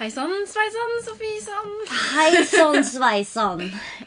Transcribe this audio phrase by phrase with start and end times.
[0.00, 1.72] Hei sann, sveisann, Sofie sann.
[2.14, 3.60] Hei sann, sveisann.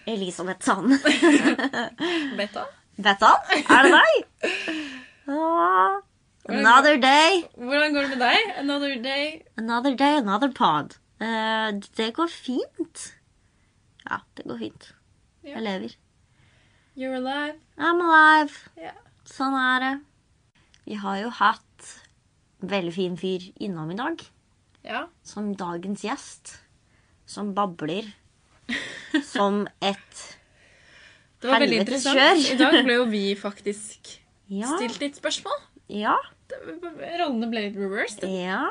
[0.09, 0.89] Elisabeth Sann.
[2.39, 2.63] Beta.
[2.97, 4.23] Betta, er det deg?
[5.29, 5.99] Ah,
[6.49, 8.49] another day, Hvordan går det med deg?
[8.63, 9.43] Another day.
[9.55, 10.97] another day, another pod.
[11.21, 13.05] Uh, det går fint.
[14.09, 14.91] Ja, det går fint.
[15.45, 15.53] Yeah.
[15.53, 15.97] Jeg lever.
[16.97, 17.59] You're alive.
[17.77, 18.65] I'm alive.
[18.81, 18.97] Yeah.
[19.29, 19.95] Sånn er det.
[20.89, 21.97] Vi har jo hatt
[22.65, 24.31] veldig fin fyr innom i dag.
[24.83, 25.05] Ja.
[25.23, 26.57] Som dagens gjest.
[27.25, 28.09] Som babler.
[29.23, 30.37] Som et
[31.41, 32.39] Det var veldig Helvetes interessant.
[32.39, 32.53] kjør.
[32.53, 34.13] I dag ble jo vi faktisk
[34.53, 34.67] Ja.
[34.77, 35.59] stilt litt spørsmål.
[35.91, 36.15] Ja.
[36.47, 36.59] Det-
[37.19, 38.23] Rollene ble litt reversed.
[38.29, 38.67] ja.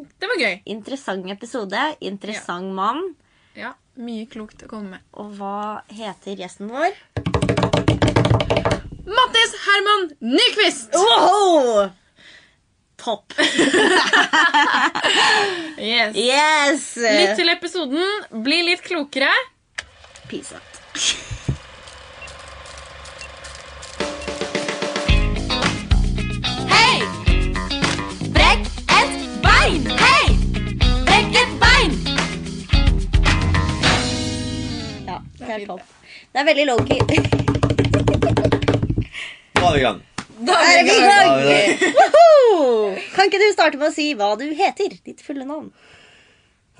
[0.00, 0.60] Det var gøy.
[0.70, 1.80] Interessant episode.
[2.00, 3.14] Interessant mann.
[3.58, 5.00] Ja, Mye klokt å komme med.
[5.18, 6.94] Og hva heter gjesten vår?
[9.10, 10.94] Mattis Herman Nyquist!
[10.94, 11.90] Wow!
[13.00, 13.32] Topp.
[15.80, 16.12] Yes.
[16.14, 16.82] Yes!
[17.00, 18.04] Lytt til episoden,
[18.44, 19.30] bli litt klokere.
[20.28, 20.76] Peace out.
[26.68, 27.00] Hei!
[28.34, 29.16] Brekk et
[29.46, 29.88] bein!
[30.02, 30.26] Hei!
[31.08, 31.96] Brekk et bein!
[35.08, 35.82] Ja, det er topp.
[36.30, 37.00] Det er veldig low-key.
[39.56, 40.04] Nå er vi i gang.
[40.48, 41.40] Er er vi i gang.
[41.52, 42.96] er Woohoo!
[43.14, 44.94] Kan ikke du starte med å si hva du heter?
[45.04, 45.70] Ditt fulle navn.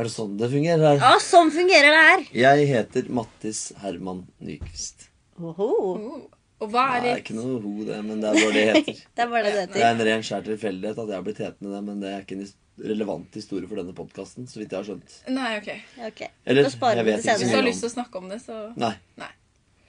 [0.00, 1.00] Er det sånn det fungerer her?
[1.02, 2.22] Ja, sånn fungerer det her.
[2.40, 5.08] Jeg heter Mattis Herman Nyquist.
[5.40, 6.28] Oho.
[6.60, 7.24] Og hva Det er er det?
[7.24, 8.98] ikke noe ho, det, men det er bare det heter.
[9.16, 10.00] Det er bare det det Det er heter.
[10.00, 12.42] en ren skjær tilfeldighet at jeg har blitt hetende det, men det er ikke en
[12.44, 15.16] his- relevant historie for denne podkasten, så vidt jeg har skjønt.
[15.36, 15.70] Nei, ok.
[16.08, 17.92] Ok, Eller, Da sparer jeg vi vet til ikke Hvis du har lyst til å
[17.96, 18.92] snakke om det, så Nei.
[19.20, 19.30] Nei.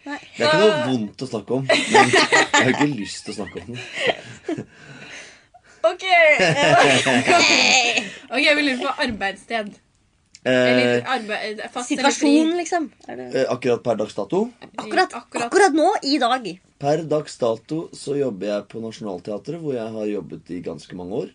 [0.06, 0.18] Nei.
[0.38, 1.78] Det er ikke noe vondt å snakke om, men
[2.16, 2.22] jeg
[2.56, 3.82] har ikke lyst til å snakke om det.
[5.92, 6.06] OK!
[8.32, 9.68] Ok, Vi lurer på arbeidssted.
[10.42, 11.90] Eh, Eller arbeid, fast.
[11.92, 12.88] Situasjon, liksom.
[13.12, 13.26] Er det...
[13.44, 14.40] eh, akkurat per dags dato
[14.80, 15.46] Akkurat, Akkurat.
[15.50, 16.48] akkurat nå, i dag.
[16.82, 21.14] Per dags dato så jobber jeg på Nationaltheatret, hvor jeg har jobbet i ganske mange
[21.26, 21.30] år.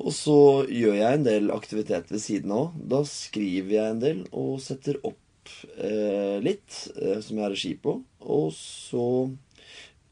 [0.00, 0.36] Og så
[0.70, 2.66] gjør jeg en del aktivitet ved siden av.
[2.92, 5.24] Da skriver jeg en del og setter opp eh,
[6.44, 7.96] litt eh, som jeg har regi på.
[8.20, 9.04] Og så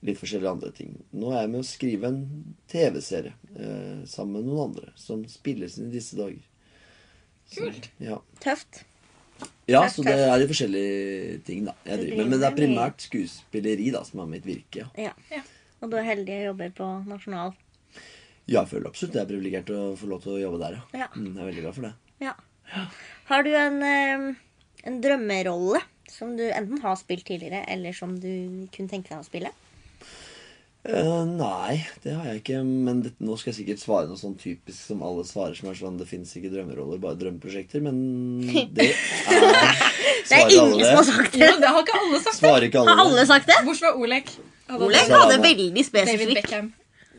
[0.06, 0.93] litt forskjellige andre ting.
[1.19, 2.21] Nå er jeg med å skrive en
[2.71, 6.44] TV-serie eh, sammen med noen andre som spilles inn i disse dager.
[7.49, 7.88] Så, Kult.
[8.04, 8.21] Ja.
[8.44, 8.82] Tøft.
[9.71, 12.32] ja, så det er de forskjellige ting da jeg driver med.
[12.34, 14.87] Men det er primært skuespilleri da som er mitt virke.
[14.97, 15.09] ja.
[15.09, 15.15] Ja.
[15.34, 15.44] Ja.
[15.78, 17.53] Og du er heldig og jobber på Nasjonal.
[18.49, 21.05] Ja, jeg føler absolutt jeg er privilegert å få lov til å jobbe der, ja.
[21.05, 21.06] Ja.
[21.15, 21.93] Mm, jeg er veldig glad for det.
[22.25, 22.32] Ja.
[23.28, 24.25] Har du en, eh,
[24.87, 28.31] en drømmerolle som du enten har spilt tidligere, eller som du
[28.75, 29.53] kunne tenke deg å spille?
[30.89, 32.61] Uh, nei, det har jeg ikke.
[32.65, 35.77] Men det, nå skal jeg sikkert svare noe sånn typisk som alle svarer, som er
[35.77, 37.83] sånn Det fins ikke drømmeroller, bare drømmeprosjekter.
[37.84, 37.99] Men
[38.72, 38.97] det er
[40.28, 41.44] Det er ingen som har sagt det.
[41.44, 42.38] Jo, det har ikke alle sagt.
[42.41, 43.61] Svarer ikke alle Har alle sagt det?
[43.67, 44.34] Bortsett fra Olek.
[44.78, 46.75] Olek hadde veldig spesifikt spesifikk.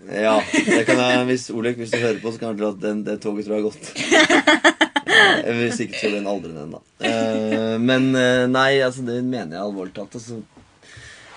[0.10, 3.02] Ja, det kan jeg, hvis Olek, hvis du hører på, så kan tro at den,
[3.06, 4.86] det toget tror jeg har gått.
[5.20, 6.82] Jeg vil sikkert tro den aldri den, da.
[7.10, 10.16] Eh, men eh, nei, altså, det mener jeg alvorlig talt.
[10.20, 10.40] Altså,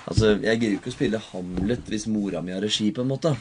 [0.07, 3.35] altså, jeg gidder ikke å spille Hamlet hvis mora mi har regi, på en måte.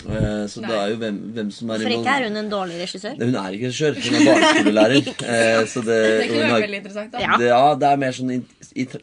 [0.00, 2.78] Eh, så det er jo hvem, hvem som er For ikke er hun en dårlig
[2.80, 3.18] regissør?
[3.20, 5.12] Hun er ikke regissør, hun er barneskolelærer.
[5.30, 7.12] Eh, så det, Det kunne hun vært har- veldig interessant.
[7.12, 7.36] da.
[7.42, 8.34] Det, ja, det er mer sånn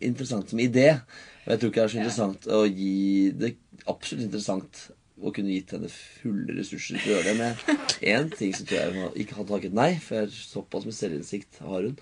[0.01, 0.89] interessant som idé.
[1.45, 4.81] Og jeg tror ikke det er så interessant å gi Det er absolutt interessant
[5.17, 7.37] å kunne gitt henne fulle ressurser til å gjøre det.
[7.39, 7.81] Men
[8.13, 11.61] én ting så tror jeg hun ikke hadde takket nei, for jeg såpass med selvinnsikt
[11.65, 11.97] har hun.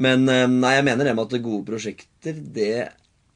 [0.00, 2.74] Men eh, nei, jeg mener det med at gode prosjekter, det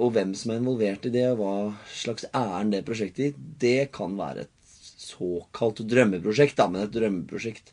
[0.02, 1.56] og hvem som er involvert i det, og hva
[1.94, 4.72] slags ærend det prosjektet gir, det kan være et
[5.04, 6.56] såkalt drømmeprosjekt.
[6.58, 7.70] Da, men et drømmeprosjekt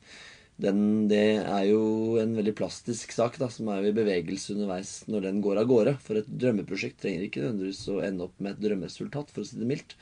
[0.62, 5.26] den, det er jo en veldig plastisk sak da, som er i bevegelse underveis når
[5.26, 5.96] den går av gårde.
[6.06, 9.58] For et drømmeprosjekt trenger ikke nødvendigvis å ende opp med et drømmeresultat, for å si
[9.58, 9.98] det mildt.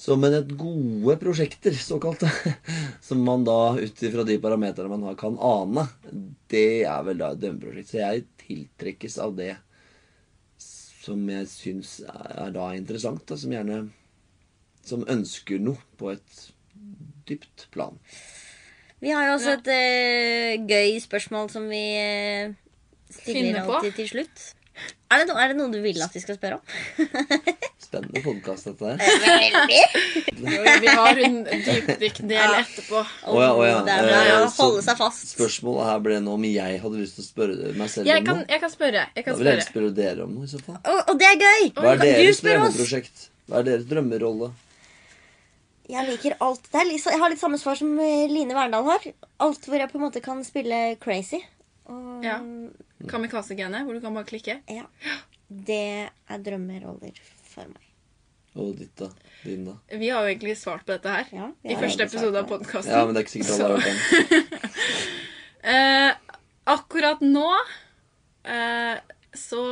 [0.00, 2.30] Så, men et gode prosjekter, såkalte,
[3.06, 5.84] som man da ut ifra de parameterne man har, kan ane,
[6.48, 7.90] det er vel da et dømmeprosjekt.
[7.92, 9.52] Så jeg tiltrekkes av det
[10.60, 13.82] som jeg syns er da interessant, da, som gjerne
[14.84, 16.38] Som ønsker noe på et
[17.28, 17.98] dypt plan.
[19.00, 19.58] Vi har jo også Ja.
[19.60, 22.56] et uh, gøy spørsmål som vi uh,
[23.12, 24.46] stiller alltid til slutt.
[25.10, 26.62] Er det, no, er det noe du vil at vi skal spørre om?
[27.90, 29.00] Spennende podkast, dette der.
[29.24, 29.80] Veldig.
[30.38, 33.00] Jo, Vi har en dypdykkdel etterpå.
[33.26, 33.80] Å ja, å ja.
[33.88, 35.24] Det er bra å Eh, holde seg fast.
[35.34, 38.28] Spørsmålet her ble nå om jeg hadde lyst til å spørre meg selv Jeg om
[38.28, 38.46] kan, noe.
[38.54, 39.02] jeg kan spørre.
[39.18, 39.70] Jeg Da vil jeg spørre.
[39.72, 40.78] spørre dere om noe, i så fall.
[40.84, 41.64] Og, og det er gøy!
[41.80, 43.24] Hva er deres drømmeprosjekt?
[43.50, 44.52] Hva er deres drømmerolle?
[45.90, 46.68] Jeg liker alt.
[46.70, 49.08] Det er litt, jeg har litt samme svar som eh, Line Verndal har.
[49.42, 51.42] Alt hvor jeg på en måte kan spille crazy.
[51.90, 52.38] Og Ja.
[53.08, 54.60] Kamikaze-genet, hvor du kan bare klikke.
[54.68, 54.84] ja,
[55.48, 57.16] det er drømmeroller
[57.50, 57.86] for meg.
[58.60, 59.08] Og ditt, da?
[59.44, 59.76] Din, da?
[59.96, 61.28] Vi har jo egentlig svart på dette her.
[61.32, 62.92] Ja, I første episode av podkasten.
[62.92, 64.46] Ja, men det er ikke sikkert alle har hørt den.
[65.60, 66.14] Eh,
[66.72, 67.44] akkurat nå
[68.48, 68.96] eh,
[69.36, 69.64] så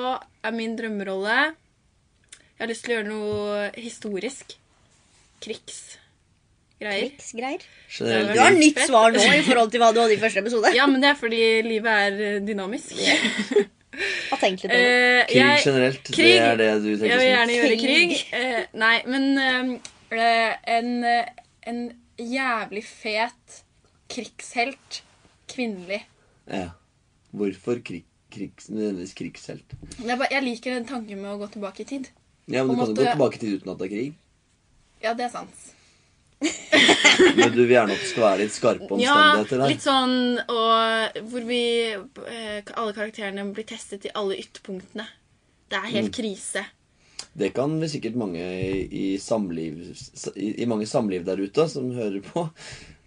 [0.44, 4.52] er min drømmerolle Jeg har lyst til å gjøre noe historisk.
[6.78, 7.64] Krigsgreier.
[7.90, 8.60] Generelt Du har krig.
[8.62, 10.70] nytt svar nå i forhold til hva du hadde i første episode.
[10.76, 12.94] Ja, men det er fordi livet er eh, dynamisk.
[14.28, 14.78] Hva tenker du på.
[14.78, 18.12] Eh, Krig generelt, det er det du jeg vil gjerne gjøre krig.
[18.14, 18.20] Krig.
[18.30, 19.72] Uh, nei, men uh,
[20.76, 20.92] en,
[21.72, 21.80] en
[22.18, 23.62] jævlig fet
[24.12, 25.00] krigshelt.
[25.48, 26.02] Kvinnelig.
[26.46, 26.68] Ja.
[27.34, 29.74] Hvorfor krig, krigs, nødvendigvis krigshelt?
[30.04, 32.10] Jeg, jeg liker den tanken med å gå tilbake i tid.
[32.48, 34.14] Ja, men På Du kan jo gå tilbake i tid uten at det er krig.
[35.02, 35.66] Ja, det er sant.
[36.40, 39.70] Men du vil gjerne at det skal være litt skarpe Ja, omstendigheter der.
[39.72, 40.16] litt sånn
[40.54, 41.60] og hvor vi
[41.94, 45.06] eh, Alle karakterene blir testet i alle ytterpunktene.
[45.68, 45.94] Det er Mm.
[45.96, 46.62] helt krise.
[47.38, 49.82] Det kan vi sikkert mange i, i samliv
[50.36, 52.48] i, i mange samliv der ute som hører på.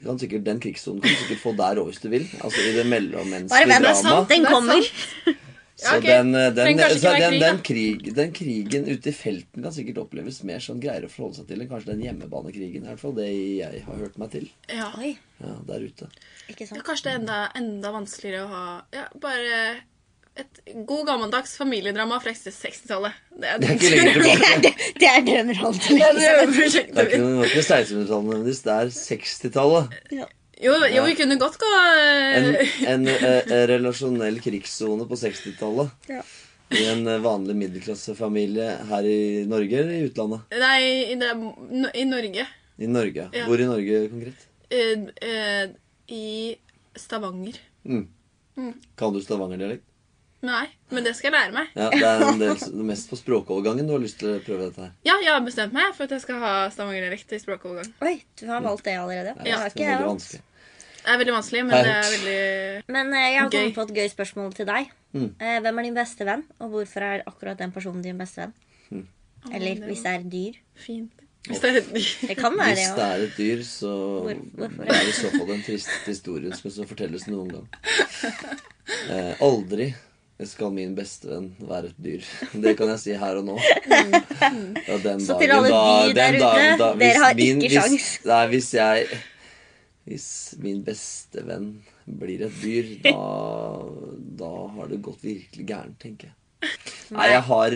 [0.03, 2.23] Kan sikkert, den krigssonen kan du sikkert få der òg hvis du vil.
[2.41, 4.29] Altså i det Bare mellommenneskelige vent, det er sant.
[4.29, 5.41] Den Det er kommer.
[5.81, 6.13] Så okay.
[6.13, 10.03] den, eh, den, så den, krig, den, krig, den krigen ute i felten kan sikkert
[10.03, 12.83] oppleves mer sånn greier å forholde seg til enn kanskje den hjemmebanekrigen.
[12.85, 14.91] I hvert fall det jeg har hørt meg til Ja.
[15.01, 16.09] Ja, der ute.
[16.51, 19.63] ikke Ja, kanskje det er enda, enda vanskeligere å ha ja, bare
[20.39, 23.17] et god gammeldags familiedrama fra 60-tallet.
[23.41, 24.59] Det Det er ikke lenger tilbake.
[24.61, 26.93] Det, det er drømmerollen til Det er Det er ikke, mitt.
[26.93, 29.97] det var ikke 1600-tallet men det er 60-tallet.
[30.61, 31.69] Jo, jo, vi kunne godt gå
[32.37, 35.89] En, eh, en eh, relasjonell krigssone på 60-tallet.
[36.11, 36.21] Ja.
[36.71, 40.45] I en eh, vanlig middelklassefamilie her i Norge eller i utlandet?
[40.61, 40.79] Nei,
[41.11, 41.31] i, det,
[41.97, 42.45] i Norge.
[42.77, 43.27] I Norge.
[43.33, 43.45] Ja.
[43.49, 44.45] Hvor i Norge konkret?
[44.69, 45.71] Eh, eh,
[46.13, 46.25] I
[46.95, 47.57] Stavanger.
[47.83, 48.05] Mm.
[48.57, 48.75] Mm.
[48.99, 49.87] Kan du stavangerdialekt?
[50.41, 51.73] Nei, men det skal jeg lære meg.
[51.77, 52.61] Ja, det er en del,
[52.91, 54.93] mest på språkovergangen du har lyst til å prøve dette her.
[55.05, 57.91] Ja, jeg har bestemt meg for at jeg skal ha stavangerdialekt i språkovergang.
[58.05, 59.35] Oi, du har valgt det allerede?
[59.37, 60.41] Det Det er ikke er jeg.
[61.01, 63.81] Det er veldig vanskelig, men det er veldig veldig Men eh, jeg har kommet på
[63.87, 64.91] et gøy spørsmål til deg.
[65.13, 65.29] Mm.
[65.41, 68.53] Eh, hvem er din beste venn, og hvorfor er akkurat den personen din beste venn?
[68.91, 69.07] Mm.
[69.55, 70.59] Eller hvis det er dyr.
[70.85, 71.11] Fint.
[71.47, 72.27] Hvis det er et dyr.
[72.29, 75.31] Det kan være det Hvis det er et dyr, så Hvor- er det i så
[75.33, 77.67] fall den triste historien som skal fortelles noen gang.
[79.09, 79.89] Eh, aldri
[80.45, 82.21] skal min bestevenn være et dyr.
[82.61, 83.57] Det kan jeg si her og nå.
[83.57, 87.67] Og den Så dagen til alle da- der ute, da- dere hvis har min- ikke
[87.67, 88.25] hvis- sjans.
[88.25, 89.07] Nei, hvis jeg
[90.07, 90.27] Hvis
[90.61, 91.75] min beste venn
[92.05, 93.17] blir et dyr, da,
[94.41, 96.37] da har det gått virkelig gærent, tenker jeg.
[97.15, 97.75] Nei, jeg har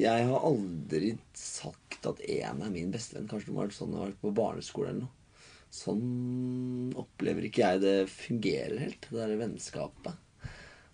[0.00, 3.28] Jeg har aldri sagt at én er min bestevenn.
[3.28, 5.16] Kanskje det må ha vært sånn jeg har vært på barneskole eller noe.
[5.70, 10.26] Sånn opplever ikke jeg det fungerer helt, det derre vennskapet.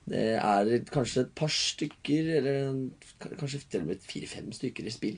[0.06, 2.74] Det er kanskje et par stykker, eller
[3.40, 5.16] kanskje til og med fire-fem stykker i spill.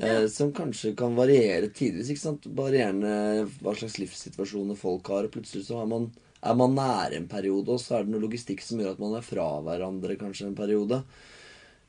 [0.00, 2.08] Eh, som kanskje kan variere tidvis.
[2.10, 2.46] ikke sant?
[2.56, 5.28] Varierende hva slags livssituasjoner folk har.
[5.28, 6.08] Og plutselig så er man,
[6.40, 9.18] er man nære en periode, og så er det noe logistikk som gjør at man
[9.18, 11.02] er fra hverandre kanskje en periode.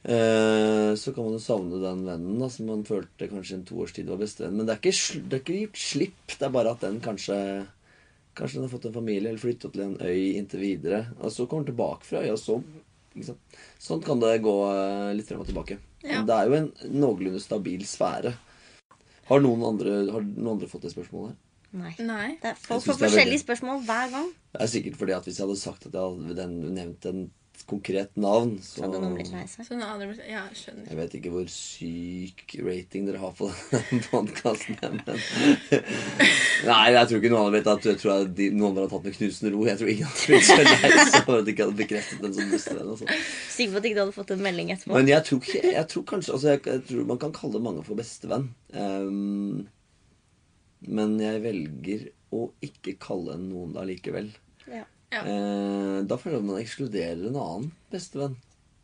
[0.04, 4.10] Eh, så kan man jo savne den vennen da, som man følte kanskje en toårstid
[4.12, 4.58] var bestevenn.
[4.60, 6.36] Men det er, ikke, det er ikke gitt slipp.
[6.36, 7.38] Det er bare at den kanskje
[8.32, 11.02] Kanskje den har fått en familie eller flytta til en øy inntil videre.
[11.20, 12.62] Og så kommer den tilbake fra øya, så?
[13.82, 15.78] Sånn kan det gå eh, litt frem og tilbake.
[16.04, 16.22] Ja.
[16.22, 16.70] Men det er jo en
[17.02, 18.32] noenlunde stabil sfære.
[19.28, 21.40] Har noen andre, har noen andre fått det spørsmålet her?
[21.72, 21.92] Nei.
[22.04, 22.30] Nei.
[22.42, 24.32] Det er, folk får forskjellige veldig- spørsmål hver gang.
[24.52, 27.22] Det er sikkert fordi at hvis jeg hadde sagt at jeg hadde den, nevnt en
[27.72, 29.70] konkret navn, så Så hadde noen blitt lei seg.
[29.80, 30.88] Ja, jeg skjønner.
[30.90, 35.00] Jeg vet ikke hvor syk rating dere har på den podkasten, men
[36.70, 39.08] Nei, jeg tror ikke noen hadde blitt at jeg tror at de, noen hadde tatt
[39.08, 39.66] med knusende ro.
[39.70, 42.38] Jeg tror ingen hadde blitt så lei seg for at de ikke hadde bekreftet den
[42.38, 42.96] som bestevenn.
[43.02, 44.96] Sikker på at ikke du hadde fått en melding etterpå.
[44.98, 47.86] Men jeg tror, ikke, jeg tror kanskje altså jeg, jeg tror man kan kalle mange
[47.88, 48.50] for bestevenn.
[48.76, 49.68] Um,
[50.88, 54.32] men jeg velger å ikke kalle noen det allikevel.
[54.72, 54.88] Ja.
[55.12, 55.22] Ja.
[55.28, 58.38] Eh, da føler jeg at man ekskluderer en annen bestevenn.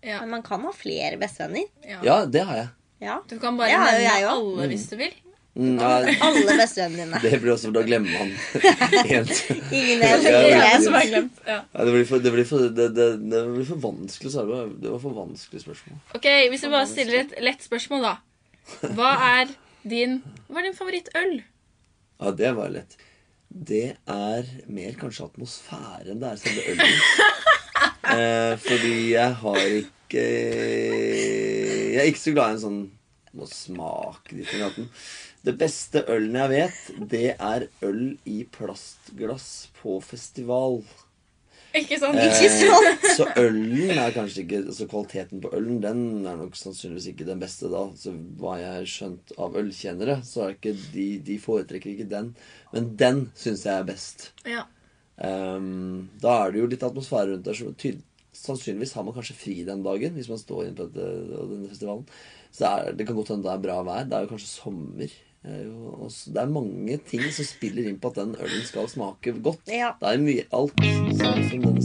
[0.03, 0.19] Ja.
[0.21, 1.69] Men man kan ha flere bestevenner.
[1.87, 2.01] ja.
[2.05, 2.67] Ja, det har jeg.
[2.99, 3.19] Ja.
[3.29, 4.35] Du kan bare Ja, nevne jeg også.
[4.35, 5.15] alle hvis du vil.
[5.57, 5.87] Mm, ja,
[6.21, 7.19] Alle bestevennene dine.
[7.31, 8.29] det blir også Da glemmer man
[9.09, 9.31] helt.
[9.73, 10.81] Ingen er ja, Det er ja.
[10.83, 11.39] som har glemt.
[11.47, 11.55] Ja.
[11.73, 14.53] Ja, det, blir for, det, blir for, det, det, det blir for vanskelig, sa du.
[14.83, 15.97] Det var for vanskelig spørsmål.
[16.13, 18.13] Ok, Hvis vi bare stiller et lett spørsmål, da.
[18.99, 19.55] Hva er
[19.87, 20.19] din
[20.49, 21.33] Hva er din favorittøl?
[22.21, 22.97] Ja, det var lett.
[23.49, 27.01] Det er mer kanskje atmosfære enn det er selve ølen.
[28.07, 32.77] Eh, fordi jeg har ikke Jeg er ikke så glad i en sånn
[33.37, 34.87] må smake ditt i natten.
[35.45, 36.79] Det beste ølen jeg vet,
[37.11, 40.81] det er øl i plastglass på festival.
[41.77, 42.17] Ikke sant?
[42.17, 47.27] Eh, så ølen er kanskje ikke Altså kvaliteten på ølen, den er nok sannsynligvis ikke
[47.27, 47.83] den beste da.
[47.99, 52.31] Så hva jeg har skjønt av ølkjennere, så er ikke de De foretrekker ikke den.
[52.73, 54.31] Men den syns jeg er best.
[54.47, 54.65] Ja.
[55.17, 57.57] Um, da er det jo litt atmosfære rundt der.
[57.57, 57.65] Så
[58.37, 61.05] sannsynligvis har man kanskje fri den dagen hvis man står inne på dette,
[61.51, 62.05] denne festivalen.
[62.53, 64.03] Så er, det kan godt hende det er bra vær.
[64.05, 65.15] Det er jo kanskje sommer.
[65.47, 68.65] Det er, jo også, det er mange ting som spiller inn på at den ølen
[68.67, 69.63] skal smake godt.
[69.71, 69.93] Ja.
[70.01, 71.81] Det er mye alt som, som denne.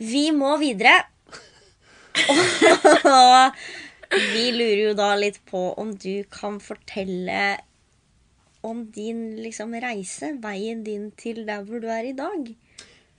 [0.00, 0.96] Vi må videre.
[4.10, 7.60] Vi lurer jo da litt på om du kan fortelle
[8.66, 12.50] om din liksom, reise, veien din til der hvor du er i dag.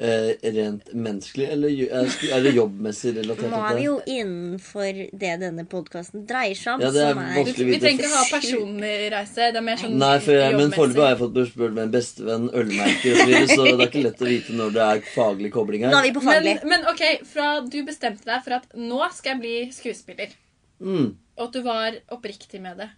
[0.02, 3.52] Eh, rent menneskelig eller er det jobbmessig relatert?
[3.52, 6.82] Nå er vi jo innenfor det denne podkasten dreier seg om.
[6.82, 7.52] Ja, det er som er.
[7.52, 9.52] Vi trenger ikke ha personlig reise.
[9.54, 11.94] Det er mer sånn Nei, for jeg, men foreløpig har jeg fått spørsmål med en
[11.94, 15.54] bestevenn, ølmerker osv., så, så det er ikke lett å vite når det er faglig
[15.54, 15.94] kobling her.
[15.94, 16.56] Nå er vi på faglig.
[16.64, 17.06] men, men ok,
[17.36, 20.34] fra du bestemte deg for at nå skal jeg bli skuespiller,
[20.82, 21.12] Mm.
[21.38, 22.90] og at du var oppriktig med det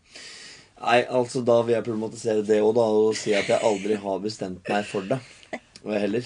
[0.84, 4.18] Nei, altså da vil jeg problematisere det òg, da, og si at jeg aldri har
[4.24, 5.20] bestemt meg for det.
[5.86, 6.26] Og jeg heller.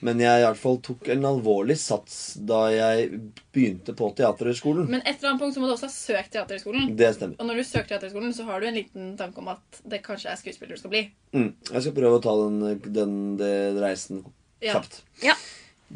[0.00, 2.16] Men jeg i hvert fall tok en alvorlig sats
[2.48, 3.20] da jeg
[3.54, 4.88] begynte på Teaterhøgskolen.
[4.90, 6.90] Men et eller annet punkt så må du også ha søkt Teaterhøgskolen.
[6.98, 7.38] Det stemmer.
[7.38, 10.32] Og når du søker Teaterhøgskolen, så har du en liten tanke om at det kanskje
[10.32, 11.04] er skuespiller du skal bli.
[11.36, 11.48] Mm.
[11.70, 12.60] Jeg skal prøve å ta den,
[12.98, 14.24] den, den reisen
[14.64, 14.74] Ja.
[14.78, 15.02] kjapt.
[15.22, 15.36] Ja.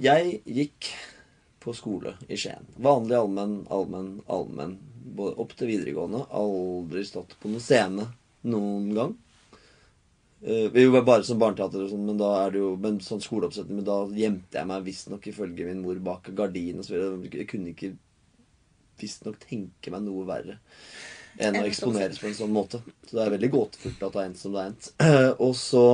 [0.06, 0.92] Jeg gikk
[1.62, 2.66] på skole i Skien.
[2.82, 4.78] Vanlig allmenn, allmenn, allmenn.
[5.16, 6.24] Både Opp til videregående.
[6.34, 8.08] Aldri stått på noen scene
[8.48, 9.14] noen gang.
[10.42, 13.22] Eh, vi var bare som barneteater, og sånn, men da er det jo men sånn
[13.22, 13.78] skoleoppsetning.
[13.78, 16.96] Men da gjemte jeg meg visstnok ifølge min mor bak gardin osv.
[17.30, 17.94] Jeg kunne ikke
[19.02, 20.58] visstnok tenke meg noe verre
[21.40, 22.82] enn å eksponeres på en sånn måte.
[23.06, 24.90] Så det er veldig gåtefullt at det er endt som det er endt.
[25.46, 25.84] Og så,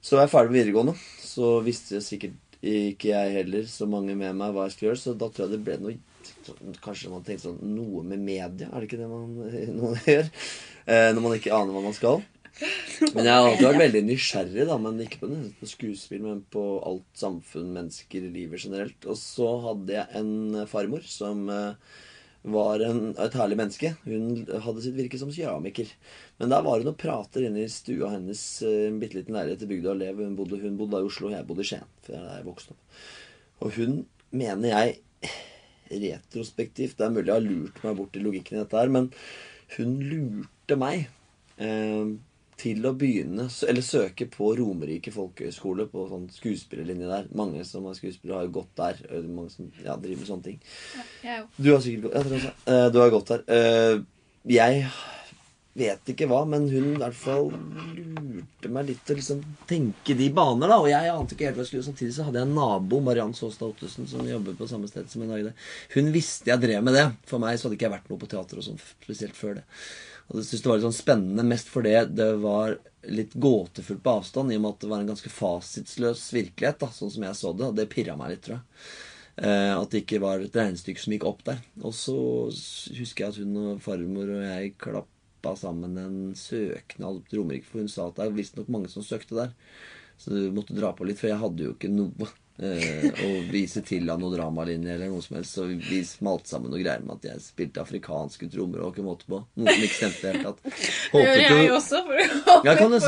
[0.00, 0.96] så var jeg ferdig med videregående.
[1.22, 5.02] Så visste jeg sikkert ikke jeg heller, så mange med meg, hva jeg skulle gjøre.
[5.02, 5.98] Så da tror jeg det ble noe
[6.82, 8.66] Kanskje man tenkte sånn Noe med media?
[8.68, 9.30] Er det ikke det man
[9.78, 10.26] noen gjør?
[10.88, 12.20] Eh, når man ikke aner hva man skal.
[13.14, 15.28] Men jeg har alltid vært veldig nysgjerrig, da, men ikke på,
[15.60, 19.06] på skuespill, men på alt samfunn, mennesker, livet generelt.
[19.06, 21.98] Og så hadde jeg en farmor som eh,
[22.42, 23.92] var en, et herlig menneske.
[24.04, 25.90] Hun hadde sitt virke som keramiker.
[26.38, 29.66] Men der var hun og prater inne i stua hennes, eh, en bitte liten leilighet
[29.66, 30.22] i bygda Lev.
[30.22, 31.90] Hun bodde, hun bodde i Oslo, og jeg bodde i Skien.
[32.04, 32.64] For det er der jeg opp.
[33.58, 34.98] Og hun mener jeg
[35.88, 39.06] retrospektivt Det er mulig jeg har lurt meg bort i logikken i dette her, men
[39.76, 41.06] hun lurte meg
[41.56, 42.10] eh,
[42.58, 47.28] til å begynne Eller søke på Romerike folkehøgskole, på sånn skuespillerlinje der.
[47.38, 49.02] Mange som er skuespillere, har jo gått der.
[49.26, 50.58] Mange som ja, driver med sånne ting.
[51.56, 52.56] Du har sikkert ja.
[52.72, 53.46] Eh, du har gått der.
[53.52, 54.02] Eh,
[54.48, 54.88] jeg
[55.78, 60.16] vet ikke hva, men hun i hvert fall lurte meg litt til å liksom tenke
[60.18, 60.80] de baner, da.
[60.82, 61.86] Og jeg ante ikke helt hva jeg skulle.
[61.86, 65.24] Samtidig så hadde jeg en nabo, Mariann Saastad Ottesen, som jobber på samme sted som
[65.24, 65.64] en dag.
[65.94, 67.06] Hun visste jeg drev med det.
[67.30, 69.66] For meg så hadde ikke jeg vært noe på teater og sånn spesielt før det.
[70.28, 74.16] Og jeg syntes det var litt sånn spennende, mest fordi det var litt gåtefullt på
[74.20, 77.38] avstand, i og med at det var en ganske fasitsløs virkelighet, da, sånn som jeg
[77.38, 77.68] så det.
[77.70, 78.66] Og det pirra meg litt, tror jeg.
[79.38, 81.62] Eh, at det ikke var et regnestykke som gikk opp der.
[81.80, 82.16] Og så
[82.98, 87.80] husker jeg at hun og farmor og jeg klappa sammen en søknad til Romerike, for
[87.80, 89.54] hun sa at det er visstnok mange som søkte der.
[90.18, 93.82] Så du måtte dra på litt, for jeg hadde jo ikke noe eh, å vise
[93.86, 95.56] til av noen dramalinjer eller noe som helst.
[95.58, 99.28] Så vi smalt sammen noe greier med at jeg spilte afrikanske trommer og ikke måte
[99.30, 99.42] på.
[99.58, 100.64] Noe som ikke stemte helt.
[100.64, 101.36] det hele.
[101.36, 102.02] Det gjør jeg også.
[102.08, 102.24] For
[102.58, 102.98] å Ja, kan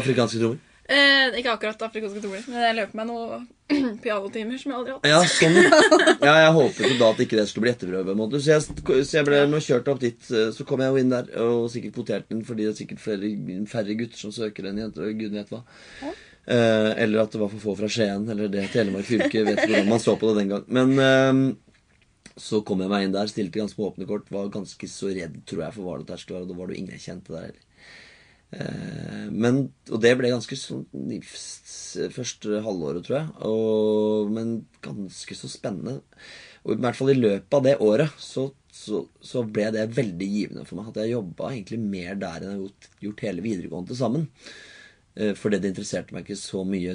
[0.00, 0.64] Afrikanske trommer?
[0.86, 3.46] Eh, ikke akkurat afrikanske trommer, men jeg løper meg noen
[4.04, 5.08] pianotimer som jeg aldri har hatt.
[5.10, 5.56] Ja, sånn.
[6.22, 8.14] Ja, jeg håpet jo da at ikke det skulle bli etterprøve.
[8.38, 8.62] Så jeg,
[9.08, 10.28] så jeg ble nå kjørt opp dit.
[10.30, 13.02] eh, Så kom jeg jo inn der og sikkert kvotert den fordi det er sikkert
[13.02, 13.32] flere,
[13.72, 15.08] færre gutter som søker enn jenter.
[15.10, 15.64] og Gud vet hva.
[16.06, 19.44] Eh, eller at det var for få fra Skien, eller det Telemark fylke.
[19.46, 20.66] Vet ikke hvordan man så på det den gang.
[20.78, 21.40] Men eh,
[22.36, 24.28] så kom jeg meg inn der, stilte ganske på åpne kort.
[24.32, 26.48] Var ganske så redd, tror jeg, for hva det der skulle være.
[26.48, 27.62] Og da var det jo ingen jeg kjente der heller.
[28.56, 33.32] Eh, men, og det ble ganske sånn i første halvåret, tror jeg.
[33.48, 34.52] Og, men
[34.84, 35.98] ganske så spennende.
[36.66, 40.30] Og i hvert fall i løpet av det året så, så, så ble det veldig
[40.30, 40.92] givende for meg.
[40.92, 44.26] At jeg jobba egentlig mer der enn jeg har gjort, gjort hele videregående til sammen.
[45.16, 46.94] Eh, fordi det interesserte meg ikke så mye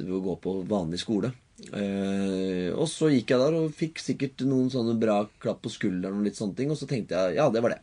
[0.00, 1.32] å gå på vanlig skole.
[1.76, 6.22] Eh, og så gikk jeg der og fikk sikkert noen sånne bra klapp på skulderen
[6.22, 6.72] og litt sånne ting.
[6.72, 7.80] Og så tenkte jeg ja, det var det.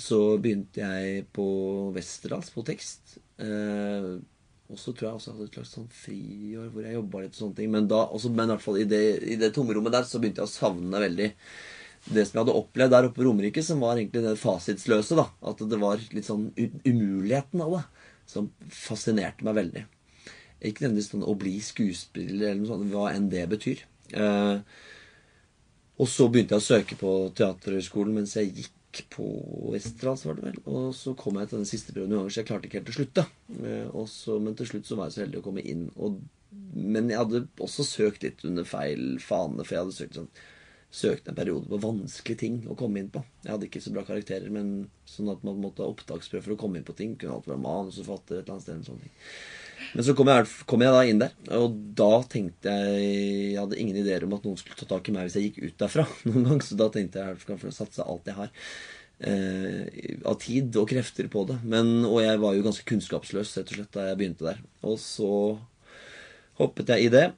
[0.00, 1.44] Så begynte jeg på
[1.94, 3.18] Westerdals på tekst.
[3.38, 4.14] Eh,
[4.72, 7.34] Og så tror jeg også jeg hadde et slags sånn friår hvor jeg jobba litt
[7.36, 7.70] og sånne ting.
[7.70, 10.40] Men da, også, men i hvert fall i det, i det tomrommet der så begynte
[10.40, 11.28] jeg å savne veldig
[12.04, 15.16] det som jeg hadde opplevd der oppe på Romerike, som var egentlig det fasitsløse.
[15.20, 16.48] da, At det var litt sånn
[16.88, 17.84] umuligheten av det
[18.30, 19.84] som fascinerte meg veldig.
[20.64, 23.82] Ikke nødvendigvis sånn å bli skuespiller eller noe sånt, hva enn det betyr.
[24.16, 24.56] Eh,
[25.94, 29.26] og så begynte jeg å søke på Teaterhøgskolen mens jeg gikk på
[29.72, 30.62] Westerdals, var det vel.
[30.70, 32.90] Og så kom jeg til den siste prøven noen ganger, så jeg klarte ikke helt
[32.90, 33.20] til slutt.
[33.20, 33.26] da.
[33.60, 35.86] Eh, så, men til slutt så var jeg så heldig å komme inn.
[35.98, 36.18] Og,
[36.74, 40.32] men jeg hadde også søkt litt under feil fane, for jeg hadde søkt sånn
[40.94, 43.24] søkte en periode på vanskelige ting å komme inn på.
[43.42, 46.60] Jeg hadde ikke så bra karakterer, men sånn at man måtte ha opptaksprøve for å
[46.60, 47.16] komme inn på ting.
[47.18, 48.74] Kunne alt være manusforfatter et eller annet sted.
[48.76, 49.14] eller sånne ting.
[49.94, 53.78] Men så kom jeg, kom jeg da inn der, og da tenkte jeg Jeg hadde
[53.82, 56.06] ingen ideer om at noen skulle ta tak i meg hvis jeg gikk ut derfra
[56.30, 58.50] noen gang, så da tenkte jeg at jeg kan satse alt jeg har
[59.28, 61.60] eh, av tid og krefter på det.
[61.66, 64.62] Men, og jeg var jo ganske kunnskapsløs rett og slett da jeg begynte der.
[64.86, 65.32] Og så
[66.60, 67.28] hoppet jeg i det.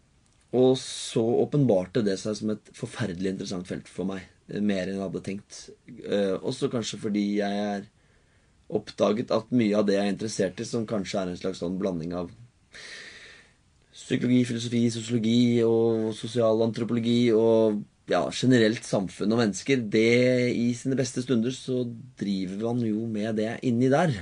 [0.56, 4.25] Og så åpenbarte det seg som et forferdelig interessant felt for meg.
[4.48, 5.58] eh, Mer enn jeg hadde tenkt.
[6.04, 7.88] Eh, Også kanskje fordi jeg er
[8.66, 11.78] oppdaget at mye av det jeg er interessert i, som kanskje er en slags sånn
[11.78, 12.30] blanding av
[13.96, 21.25] psykologi, filosofi, sosiologi og sosialantropologi og ja, generelt samfunn og mennesker, det i sine beste
[21.25, 21.80] stunder så
[22.18, 24.12] driver man jo med det inni der.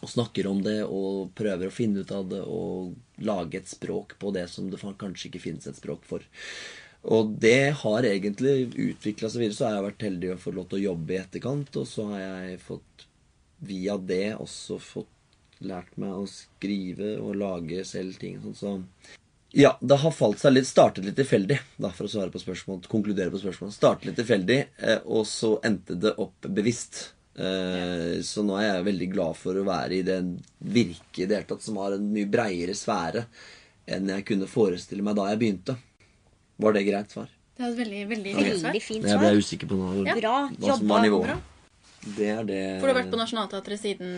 [0.00, 4.16] Og snakker om det og prøver å finne ut av det og lage et språk
[4.20, 6.24] på det som det kanskje ikke finnes et språk for.
[7.10, 9.56] Og det har egentlig utvikla seg videre.
[9.56, 12.10] Så har jeg vært heldig å få lov til å jobbe i etterkant, og så
[12.12, 13.06] har jeg fått
[13.60, 15.16] via det også fått
[15.60, 18.38] lært meg å skrive og lage selv ting.
[18.40, 19.16] Sånn, så
[19.52, 22.84] ja, det har falt seg litt Startet litt tilfeldig, da, for å svare på spørsmål,
[22.90, 23.72] konkludere på spørsmål.
[23.74, 27.10] Startet litt tilfeldig, eh, og så endte det opp bevisst.
[27.40, 30.18] Eh, Så nå er jeg veldig glad for å være i det
[30.60, 33.24] virke i det hele tatt, som har en mye breiere sfære
[33.90, 35.76] enn jeg kunne forestille meg da jeg begynte.
[36.60, 37.30] Var det greit svar?
[37.56, 38.66] Det er et veldig, veldig fint svar.
[38.70, 40.04] Veldig fint Jeg ble usikker på noe.
[40.20, 41.26] Bra hva som var nivået.
[41.30, 41.38] Bra.
[42.16, 44.12] Det er det For du har vært på Nationaltheatret siden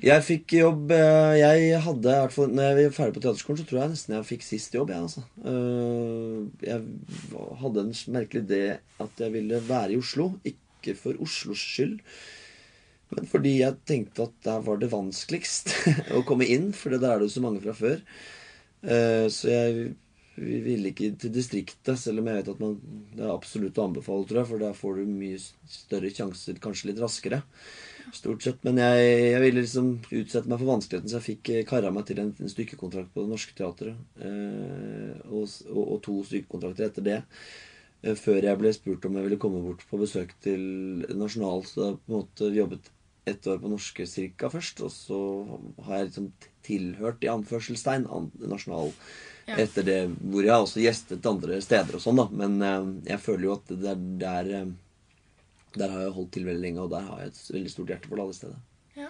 [0.00, 3.58] Jeg fikk jobb eh, Jeg hadde i hvert fall Når jeg var ferdig på teaterskolen,
[3.60, 4.94] så tror jeg nesten jeg fikk sist jobb.
[4.94, 5.24] Jeg, altså.
[5.44, 8.62] Eh, jeg hadde en merkelig idé
[9.04, 10.30] at jeg ville være i Oslo.
[10.48, 11.98] Ikke for Oslos skyld,
[13.14, 15.70] men fordi jeg tenkte at der var det vanskeligst
[16.16, 16.72] å komme inn.
[16.76, 18.00] For der er det jo så mange fra før.
[18.82, 19.94] Eh, Så jeg
[20.36, 22.74] ville ikke til distriktet, selv om jeg vet at man,
[23.16, 24.48] det er absolutt å anbefale, tror jeg.
[24.50, 27.42] For der får du mye større sjanser, kanskje litt raskere.
[28.14, 28.58] Stort sett.
[28.66, 32.06] Men jeg, jeg ville liksom utsette meg for vanskeligheten, så jeg fikk eh, kara meg
[32.10, 34.02] til en, en stykkekontrakt på Det Norske Teatret.
[34.20, 37.20] Eh, og, og, og to stykkekontrakter etter det.
[38.20, 40.60] Før jeg ble spurt om jeg ville komme bort på besøk til
[41.18, 41.64] Nasjonal.
[41.66, 42.90] Så jeg på en måte jobbet
[43.26, 44.80] ett år på Norske cirka først.
[44.86, 45.18] Og så
[45.86, 46.28] har jeg liksom
[46.66, 48.92] tilhørt, i anførselstegn, an, Nasjonal
[49.46, 49.54] Ja.
[49.62, 49.98] etter det.
[50.26, 52.24] Hvor jeg har også gjestet andre steder og sånn, da.
[52.34, 54.72] Men eh, jeg føler jo at det er der eh,
[55.76, 58.08] Der har jeg holdt til veldig lenge, og der har jeg et veldig stort hjerte
[58.08, 58.60] for det alle steder.
[58.96, 59.08] Ja.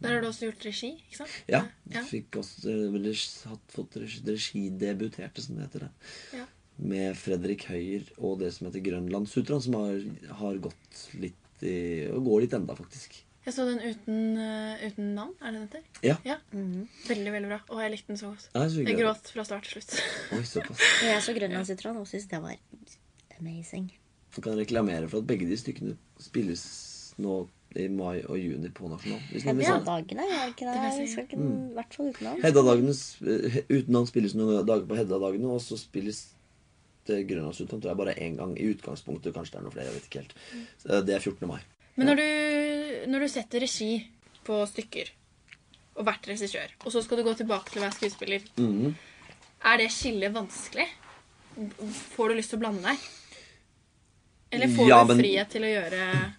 [0.00, 1.34] Der har du også gjort regi, ikke sant?
[1.46, 1.60] Ja.
[1.92, 2.02] Ja.
[2.08, 5.84] Fikk også eh, hatt, fått regi- regidebuterte, som det heter.
[5.84, 5.90] det.
[6.38, 6.46] Ja.
[6.80, 10.00] Med Fredrik Høyer og det som heter Grønlandssutraen, som har,
[10.40, 11.36] har gått litt
[11.68, 13.18] i Og går litt enda, faktisk.
[13.46, 15.32] Jeg så den uten, uh, uten navn.
[15.40, 15.84] Er det den heter?
[16.04, 16.16] Ja.
[16.28, 16.36] Ja.
[16.52, 17.60] Veldig, veldig bra.
[17.72, 18.50] Og jeg likte den så godt.
[18.54, 19.94] Ja, så Jeg gråt fra start til slutt.
[20.36, 20.82] Oi, såpass.
[20.82, 22.58] Og jeg så Grønlandssitron og syntes det var
[23.38, 23.88] amazing.
[24.36, 26.66] Du kan reklamere for at begge de stykkene spilles
[27.20, 27.40] nå
[27.78, 29.22] i mai og juni på Nasjonal.
[29.30, 29.62] Noen.
[29.62, 30.76] Hedda-dagene, er ikke det?
[30.76, 31.08] Det jeg.
[31.12, 32.44] Skal ikke, I hvert fall utenlands.
[32.44, 36.24] Hedda-dagene eh, utenlands spilles noen dager på Hedda-dagene, og så spilles
[37.08, 39.34] det Grønlandsutland tror jeg bare én gang i utgangspunktet.
[39.34, 40.34] Kanskje det er noe flere, jeg vet ikke helt.
[40.82, 41.46] Så Det er 14.
[41.48, 41.60] mai.
[42.00, 43.90] Men når du, når du setter regi
[44.46, 45.10] på stykker,
[46.00, 48.94] og vært regissør, og så skal du gå tilbake til å være skuespiller, Mhm.
[49.68, 50.86] er det skillet vanskelig?
[52.16, 52.98] Får du lyst til å blande deg?
[54.52, 56.32] Eller får Ja, du men- frihet til å gjøre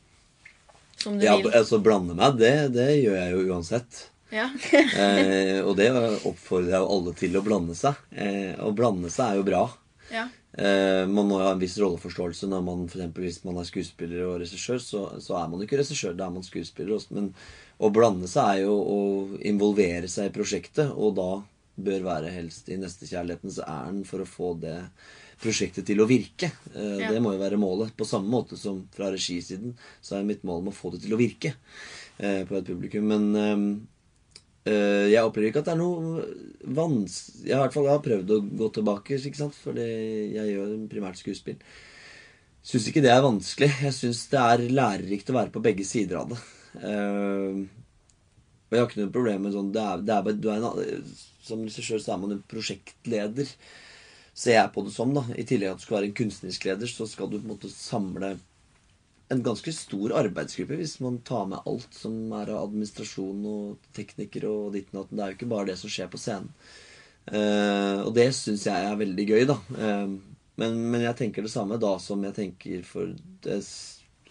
[0.98, 1.52] som du Ja, vil?
[1.54, 4.08] altså blande meg, det, det gjør jeg jo uansett.
[4.32, 4.50] Ja.
[4.74, 5.92] Eh, og det
[6.26, 7.96] oppfordrer jeg jo alle til å blande seg.
[8.16, 9.64] Eh, å blande seg er jo bra.
[10.12, 10.28] ja.
[10.58, 13.68] Eh, man må jo ha en viss rolleforståelse når man for eksempel, hvis man er
[13.70, 16.98] skuespiller og regissør, så, så er man ikke regissør, da er man skuespiller.
[16.98, 17.16] Også.
[17.16, 17.30] Men
[17.80, 19.00] å blande seg er jo å
[19.48, 21.30] involvere seg i prosjektet, og da
[21.82, 24.76] bør være helst i nestekjærlighetens ærend for å få det
[25.42, 26.52] prosjektet til å virke.
[26.76, 27.14] Eh, Ja.
[27.16, 27.96] Det må jo være målet.
[27.98, 31.16] På samme måte som fra regisiden så er mitt mål med å få det til
[31.16, 31.56] å virke
[32.20, 33.08] eh, på et publikum.
[33.08, 33.91] Men eh, Eh,
[34.66, 36.22] jeg opplever ikke at det er noe
[36.78, 39.56] vanskelig Jeg har i hvert fall prøvd å gå tilbake, ikke sant?
[39.58, 39.86] fordi
[40.36, 41.58] jeg gjør primært skuespill.
[42.62, 43.72] Syns ikke det er vanskelig.
[43.88, 46.38] Jeg syns det er lærerikt å være på begge sider av det.
[46.78, 47.62] Eh,
[48.70, 51.10] Og jeg har ikke noe problem med sånn det er, det er, du er en,
[51.44, 53.50] Som regissør så er man en prosjektleder,
[54.38, 55.12] ser jeg på det som.
[55.18, 57.52] da I tillegg at du skal være en kunstnerisk leder, så skal du på en
[57.56, 58.36] måte samle
[59.32, 64.50] en ganske stor arbeidsgruppe hvis man tar med alt som er av administrasjon og teknikere
[64.50, 65.18] og ditt og datten.
[65.18, 66.52] Det er jo ikke bare det som skjer på scenen.
[67.32, 69.58] Uh, og det syns jeg er veldig gøy, da.
[69.78, 70.18] Uh,
[70.60, 73.70] men, men jeg tenker det samme da som jeg tenker for et,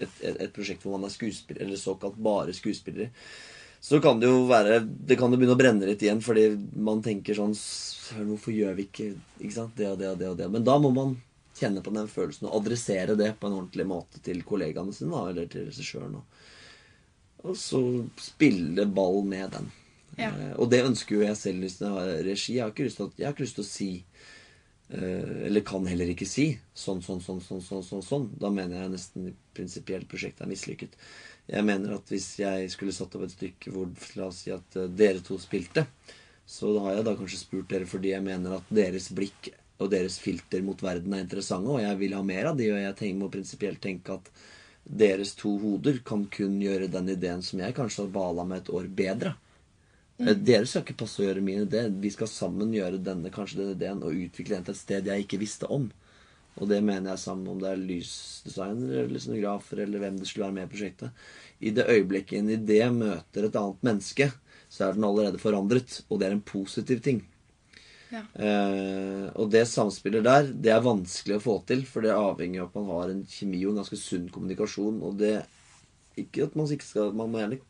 [0.03, 3.09] et, et prosjekt hvor man er skuespiller, eller såkalt bare skuespillere.
[3.81, 7.01] Så kan det jo være Det kan jo begynne å brenne litt igjen, fordi man
[7.01, 9.07] tenker sånn Hvorfor gjør vi ikke,
[9.39, 10.49] ikke sant, det og det og det og det?
[10.53, 11.15] Men da må man
[11.61, 15.51] kjenne på den følelsen og adressere det på en ordentlig måte til kollegaene sine, eller
[15.51, 16.19] til regissøren.
[16.21, 16.43] Og,
[17.45, 17.83] og så
[18.21, 19.71] spille ball med den.
[20.19, 20.31] Ja.
[20.31, 22.57] Eh, og det ønsker jo jeg selv hvis jeg har regi.
[22.57, 23.91] Jeg har ikke lyst til, at, ikke lyst til å si
[24.91, 28.31] eh, Eller kan heller ikke si sånn, sånn, sånn, sånn, sånn, sånn, sånn.
[28.41, 30.97] Da mener jeg nesten prinsipielt prosjektet er mislykket.
[31.51, 34.79] Jeg mener at hvis jeg skulle satt opp et stykke hvor La oss si at
[34.79, 35.87] eh, dere to spilte,
[36.51, 40.19] så har jeg da kanskje spurt dere fordi jeg mener at deres blikk og deres
[40.21, 43.21] filter mot verden er interessante, og jeg vil ha mer av de, og jeg tenker,
[43.21, 44.33] må prinsipielt tenke at
[44.85, 48.75] deres to hoder kan kun gjøre den ideen som jeg kanskje har bala med et
[48.75, 49.35] år bedre.
[50.21, 50.33] Mm.
[50.45, 51.87] Dere skal ikke passe å gjøre min idé.
[52.03, 55.25] Vi skal sammen gjøre denne kanskje denne ideen og utvikle den til et sted jeg
[55.25, 55.89] ikke visste om.
[56.61, 60.49] Og det mener jeg sammen om det er lysdesigner eller scenografer eller hvem det skulle
[60.49, 61.25] være med i prosjektet.
[61.61, 64.29] I det øyeblikket en idé møter et annet menneske,
[64.69, 66.03] så er den allerede forandret.
[66.11, 67.23] Og det er en positiv ting.
[68.11, 68.23] Ja.
[68.35, 72.71] Eh, og det samspillet der, det er vanskelig å få til, for det avhenger av
[72.71, 75.03] at man har en kjemi og en ganske sunn kommunikasjon.
[75.07, 75.39] Og det
[76.19, 77.61] Ikke at man ikke skal Man må gjerne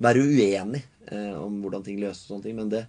[0.00, 2.84] være uenig eh, om hvordan ting løses og sånne ting, men det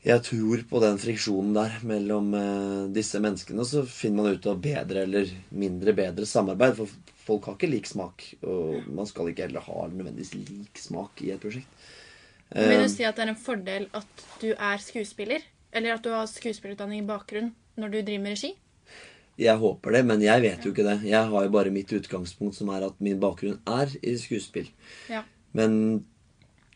[0.00, 3.66] jeg tror på den friksjonen der mellom eh, disse menneskene.
[3.68, 6.78] Så finner man ut av bedre eller mindre bedre samarbeid.
[6.78, 8.24] For folk har ikke lik smak.
[8.40, 11.68] Og man skal ikke heller ha nødvendigvis lik smak i et prosjekt.
[12.50, 15.44] Vil Eh, du si at det er en fordel at du er skuespiller?
[15.72, 18.54] Eller at du har skuespillerutdanning i bakgrunn når du driver med regi?
[19.40, 20.98] Jeg håper det, men jeg vet jo ikke det.
[21.08, 24.68] Jeg har jo bare mitt utgangspunkt, som er at min bakgrunn er i skuespill.
[25.08, 25.22] Ja.
[25.56, 26.02] Men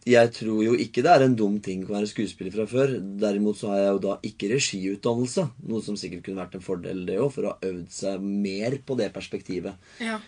[0.05, 2.95] jeg tror jo ikke det er en dum ting å være skuespiller fra før.
[3.21, 7.05] Derimot så har jeg jo da ikke regiutdannelse, noe som sikkert kunne vært en fordel
[7.09, 9.93] det òg, for å ha øvd seg mer på det perspektivet.
[10.05, 10.19] Ja.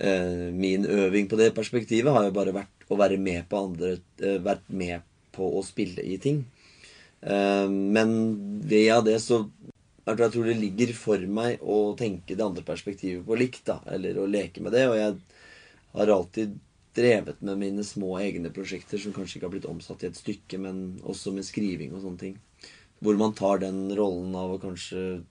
[0.00, 3.98] Eh, min øving på det perspektivet har jo bare vært å være med på andre
[4.22, 5.04] eh, Vært med
[5.34, 6.44] på å spille i ting.
[7.22, 8.12] Eh, men
[8.64, 9.44] via det så
[10.06, 13.80] jeg tror- det ligger for meg å tenke det andre perspektivet på likt, da.
[13.86, 14.88] Eller å leke med det.
[14.88, 15.16] Og jeg
[15.94, 16.58] har alltid
[16.94, 20.58] drevet med mine små egne prosjekter som kanskje ikke har blitt omsatt i et stykke,
[20.58, 22.38] men også med skriving og sånne ting.
[23.00, 25.22] Hvor man tar den rollen av å kanskje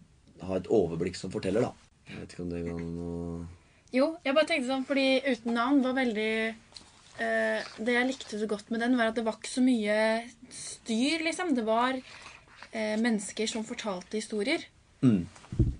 [0.41, 1.73] ha et overblikk som forteller, da.
[2.07, 3.47] Jeg vet ikke om det går an å
[3.91, 6.55] Jo, jeg bare tenkte sånn, fordi Uten navn var veldig
[7.19, 9.95] Det jeg likte så godt med den, var at det var ikke så mye
[10.53, 11.53] styr, liksom.
[11.57, 14.65] Det var eh, mennesker som fortalte historier.
[15.01, 15.23] Mm.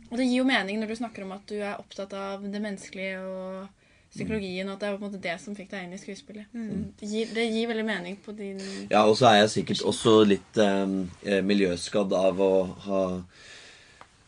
[0.10, 2.62] Og det gir jo mening når du snakker om at du er opptatt av det
[2.64, 3.68] menneskelige og
[4.10, 6.50] psykologien, og at det er på en måte det som fikk deg inn i skuespillet.
[6.56, 6.88] Mm.
[6.98, 10.16] Det, gir, det gir veldig mening på din Ja, og så er jeg sikkert også
[10.26, 12.54] litt eh, miljøskadd av å
[12.88, 13.04] ha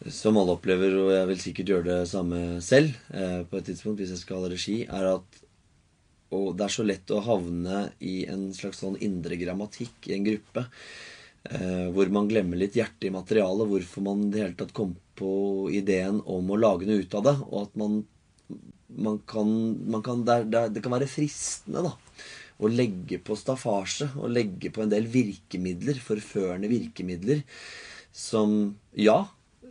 [0.10, 4.02] Som alle opplever, og jeg vil sikkert gjøre det samme selv eh, på et tidspunkt
[4.02, 5.42] hvis jeg skal ha regi, er at
[6.38, 10.28] Og det er så lett å havne i en slags sånn indre grammatikk i en
[10.28, 10.66] gruppe.
[11.50, 13.68] Eh, hvor man glemmer litt hjertet i materialet.
[13.72, 15.34] Hvorfor man i det hele tatt kom på
[15.76, 17.36] ideen om å lage noe ut av det.
[17.50, 18.00] Og at man,
[19.08, 19.52] man kan,
[19.92, 21.96] man kan det, det, det kan være fristende, da
[22.62, 27.42] å legge på staffasje og legge på en del virkemidler, forførende virkemidler,
[28.14, 29.24] som ja,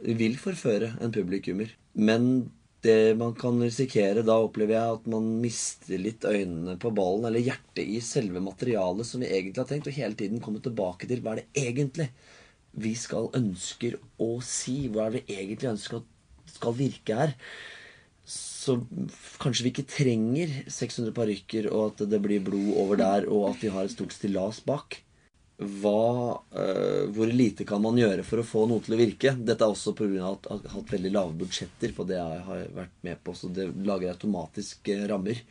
[0.03, 1.71] vil forføre en publikummer.
[1.95, 2.51] Men
[2.87, 7.45] det man kan risikere da, opplever jeg at man mister litt øynene på ballen, eller
[7.45, 11.25] hjertet i selve materialet som vi egentlig har tenkt, og hele tiden komme tilbake til
[11.25, 12.09] hva er det egentlig
[12.81, 14.85] vi skal ønsker å si?
[14.89, 16.03] Hva er det vi egentlig ønsker
[16.55, 17.37] skal virke her?
[18.31, 18.77] så
[19.41, 23.63] kanskje vi ikke trenger 600 parykker, og at det blir blod over der, og at
[23.65, 25.01] vi har et stort stillas bak.
[25.61, 29.35] Hva, øh, hvor lite kan man gjøre for å få noe til å virke?
[29.37, 30.31] Dette er også pga.
[30.31, 33.51] at jeg har hatt veldig lave budsjetter på det jeg har vært med på, så
[33.53, 35.43] det lager automatisk eh, rammer.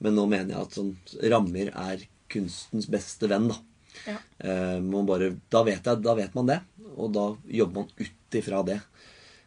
[0.00, 0.94] Men nå mener jeg at sånn,
[1.34, 3.60] rammer er kunstens beste venn, da.
[4.08, 4.16] Ja.
[4.38, 6.60] Eh, man bare, da, vet jeg, da vet man det,
[6.96, 8.80] og da jobber man ut ifra det.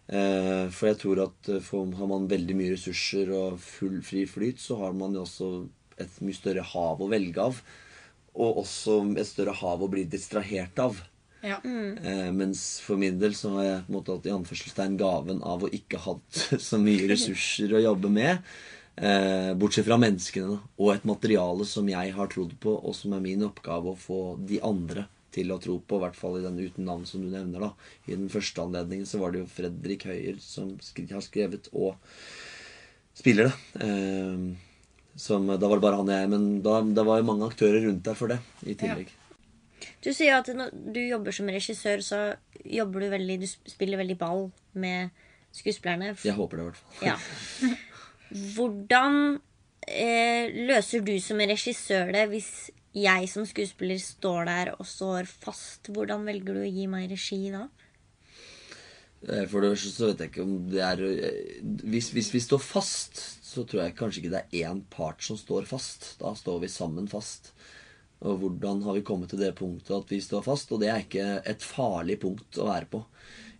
[0.07, 4.23] Eh, for jeg tror at eh, for, har man veldig mye ressurser og full fri
[4.29, 5.49] flyt, så har man jo også
[5.99, 7.59] et mye større hav å velge av.
[8.37, 10.99] Og også et større hav å bli distrahert av.
[11.41, 11.57] Ja.
[11.63, 15.43] Eh, mens for min del så har jeg på en måte hatt i anførselstegn gaven
[15.45, 18.41] av å ikke hatt så mye ressurser å jobbe med.
[18.97, 20.73] Eh, bortsett fra menneskene, da.
[20.81, 24.21] Og et materiale som jeg har trodd på, og som er min oppgave å få
[24.49, 25.05] de andre
[25.37, 25.99] til å tro på.
[25.99, 27.67] I hvert fall i den uten navn som du nevner.
[27.67, 27.71] da.
[28.07, 31.93] I den første anledningen så var det jo Fredrik Høyer som skri har skrevet og
[33.17, 33.85] spiller det.
[33.85, 34.66] Eh,
[35.17, 37.87] som, da var det bare han og jeg, men da, det var jo mange aktører
[37.87, 39.09] rundt der for det i tillegg.
[40.05, 42.19] Du sier at når du jobber som regissør, så
[42.65, 45.11] jobber du veldig Du spiller veldig ball med
[45.55, 46.13] skuespillerne.
[46.25, 47.07] Jeg håper det, i hvert fall.
[47.07, 47.77] Ja.
[48.55, 49.39] Hvordan
[49.87, 52.51] eh, løser du som regissør det hvis
[52.97, 55.89] jeg som skuespiller står der og står fast?
[55.93, 57.67] Hvordan velger du å gi meg regi da?
[59.27, 61.41] Eh, For det første så vet jeg ikke om det er eh,
[61.89, 65.39] hvis, hvis vi står fast, så tror jeg kanskje ikke det er én part som
[65.39, 66.15] står fast.
[66.19, 67.53] Da står vi sammen fast.
[68.25, 70.71] Og hvordan har vi kommet til det punktet at vi står fast?
[70.73, 73.03] Og det er ikke et farlig punkt å være på.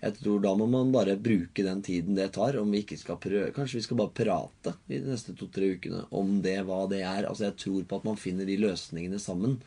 [0.02, 2.58] Jeg tror Da må man bare bruke den tiden det tar.
[2.60, 6.36] Om vi ikke skal prøve Kanskje vi skal bare prate de neste to-tre ukene om
[6.46, 7.30] det, hva det er.
[7.30, 9.58] Altså Jeg tror på at man finner de løsningene sammen.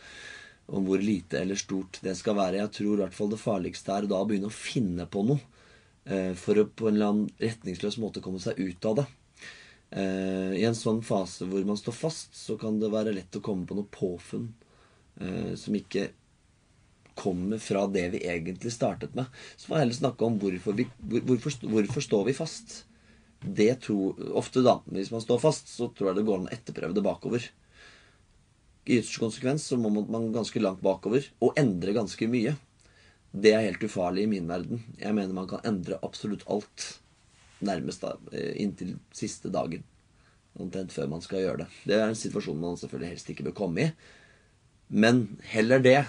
[0.71, 2.61] Om hvor lite eller stort det skal være.
[2.61, 5.41] Jeg tror i hvert fall det farligste er da å begynne å finne på noe.
[6.07, 9.07] eh, For å på en eller annen retningsløs måte komme seg ut av det.
[9.91, 13.43] Eh, I en sånn fase hvor man står fast, så kan det være lett å
[13.43, 14.53] komme på noe påfunn
[15.19, 16.11] eh, som ikke
[17.21, 19.27] kommer fra det vi egentlig startet med.
[19.57, 22.77] Så får jeg heller snakke om hvorfor, vi, hvor, hvorfor, hvorfor står vi fast.
[23.41, 26.55] Det tror, Ofte, da, hvis man står fast, så tror jeg det går an å
[26.55, 27.51] etterprøve det bakover.
[28.87, 32.55] I ytterste konsekvens så må man ganske langt bakover og endre ganske mye.
[33.31, 34.83] Det er helt ufarlig i min verden.
[34.99, 37.00] Jeg mener man kan endre absolutt alt
[37.67, 39.85] nærmest da, eh, inntil siste dagen.
[40.61, 41.69] Omtrent før man skal gjøre det.
[41.87, 43.91] Det er en situasjon man selvfølgelig helst ikke bør komme i.
[44.91, 46.01] Men heller det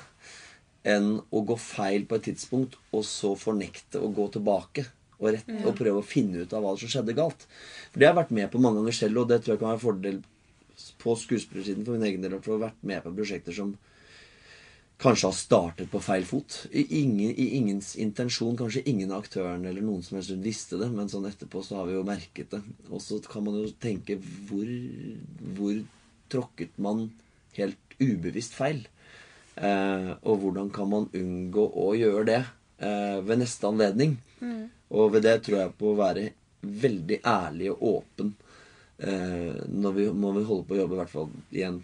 [0.88, 4.88] enn å gå feil på et tidspunkt og så fornekte å gå tilbake
[5.20, 7.46] og, rett, og prøve å finne ut av hva som skjedde galt.
[7.92, 9.70] For det har jeg vært med på mange ganger selv, og det tror jeg kan
[9.70, 10.20] være en fordel
[11.02, 12.40] på skuespillersiden for min egen del.
[12.42, 13.76] For å ha vært med på prosjekter som
[15.02, 16.58] kanskje har startet på feil fot.
[16.72, 18.58] I, ingen, I ingens intensjon.
[18.60, 21.90] Kanskje ingen av aktørene eller noen som helst visste det, men sånn etterpå så har
[21.90, 22.62] vi jo merket det.
[22.90, 24.70] Og så kan man jo tenke hvor,
[25.58, 25.82] hvor
[26.32, 27.08] tråkket man
[27.58, 28.84] helt ubevisst feil?
[29.56, 34.16] Eh, og hvordan kan man unngå å gjøre det eh, ved neste anledning?
[34.92, 36.30] Og ved det tror jeg på å være
[36.62, 38.36] veldig ærlig og åpen
[39.02, 41.82] eh, når, vi, når vi holder på å jobbe, i hvert fall igjen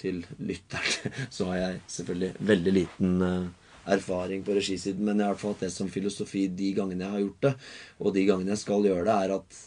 [0.00, 5.32] til lytteren, så har jeg selvfølgelig veldig liten eh, erfaring på regisiden, men jeg har
[5.32, 7.54] i hvert fall hatt det som filosofi de gangene jeg har gjort det,
[8.02, 9.62] og de gangene jeg skal gjøre det, er at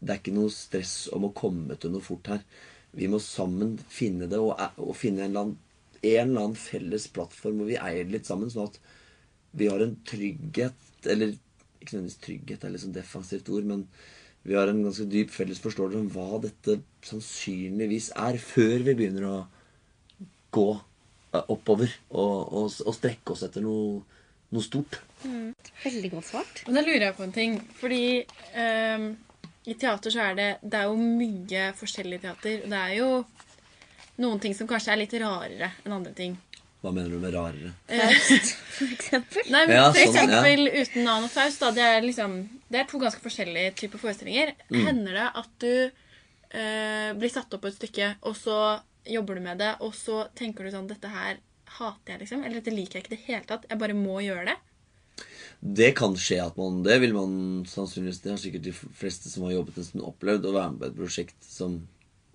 [0.00, 2.44] det er ikke noe stress om å komme til noe fort her.
[2.96, 5.58] Vi må sammen finne det, og, og finne en eller, annen,
[6.00, 8.80] en eller annen felles plattform hvor vi eier det litt sammen, sånn at
[9.60, 11.36] vi har en trygghet, eller
[11.80, 13.84] ikke nødvendigvis trygghet er litt sånn defensivt ord, men
[14.46, 19.26] vi har en ganske dyp felles forståelse om hva dette sannsynligvis er, før vi begynner
[19.28, 19.38] å
[20.54, 24.00] gå eh, oppover og, og, og strekke oss etter noe,
[24.50, 25.00] noe stort.
[25.84, 26.62] Veldig godt svart.
[26.66, 27.56] Men da lurer jeg på en ting.
[27.80, 28.04] Fordi
[28.56, 29.10] um,
[29.68, 32.62] i teater så er det Det er jo mye forskjellig teater.
[32.64, 33.10] Og det er jo
[34.20, 36.36] noen ting som kanskje er litt rarere enn andre ting.
[36.80, 37.74] Hva mener du med rarere?
[37.88, 39.48] Faust, For eksempel.
[39.52, 41.60] Nei, men Ja, For sånn, eksempel Uten navn og Faust.
[41.60, 42.38] Da, det, er liksom,
[42.72, 44.54] det er to ganske forskjellige typer forestillinger.
[44.72, 44.84] Mm.
[44.86, 48.60] Hender det at du uh, blir satt opp på et stykke, og så
[49.06, 51.38] jobber du med det, og så tenker du sånn Dette her
[51.78, 52.42] hater jeg, liksom.
[52.44, 53.68] Eller dette liker jeg ikke i det hele tatt.
[53.70, 54.56] Jeg bare må gjøre det.
[55.60, 57.32] Det kan skje at man Det vil man
[57.68, 60.46] sannsynligvis Det har sikkert de fleste som har jobbet en stund, opplevd.
[60.48, 61.80] Å være med på et prosjekt som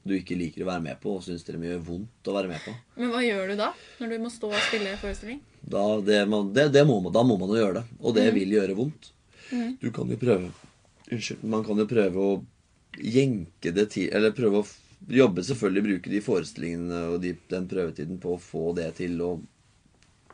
[0.06, 2.62] du ikke liker å være med på, og syns det gjør vondt å være med
[2.62, 2.76] på.
[3.02, 3.72] Men hva gjør du da?
[3.98, 5.40] Når du må stå og spille forestilling?
[5.66, 7.98] Da, det, man, det, det må man, da må man jo gjøre det.
[8.06, 9.10] Og det vil gjøre vondt.
[9.82, 10.52] Du kan jo prøve
[11.06, 11.42] Unnskyld.
[11.46, 12.36] Man kan jo prøve å
[12.98, 14.68] jenke det til Eller prøve å
[15.08, 19.32] jobbe, selvfølgelig bruke de forestillingene og de, den prøvetiden på å få det til å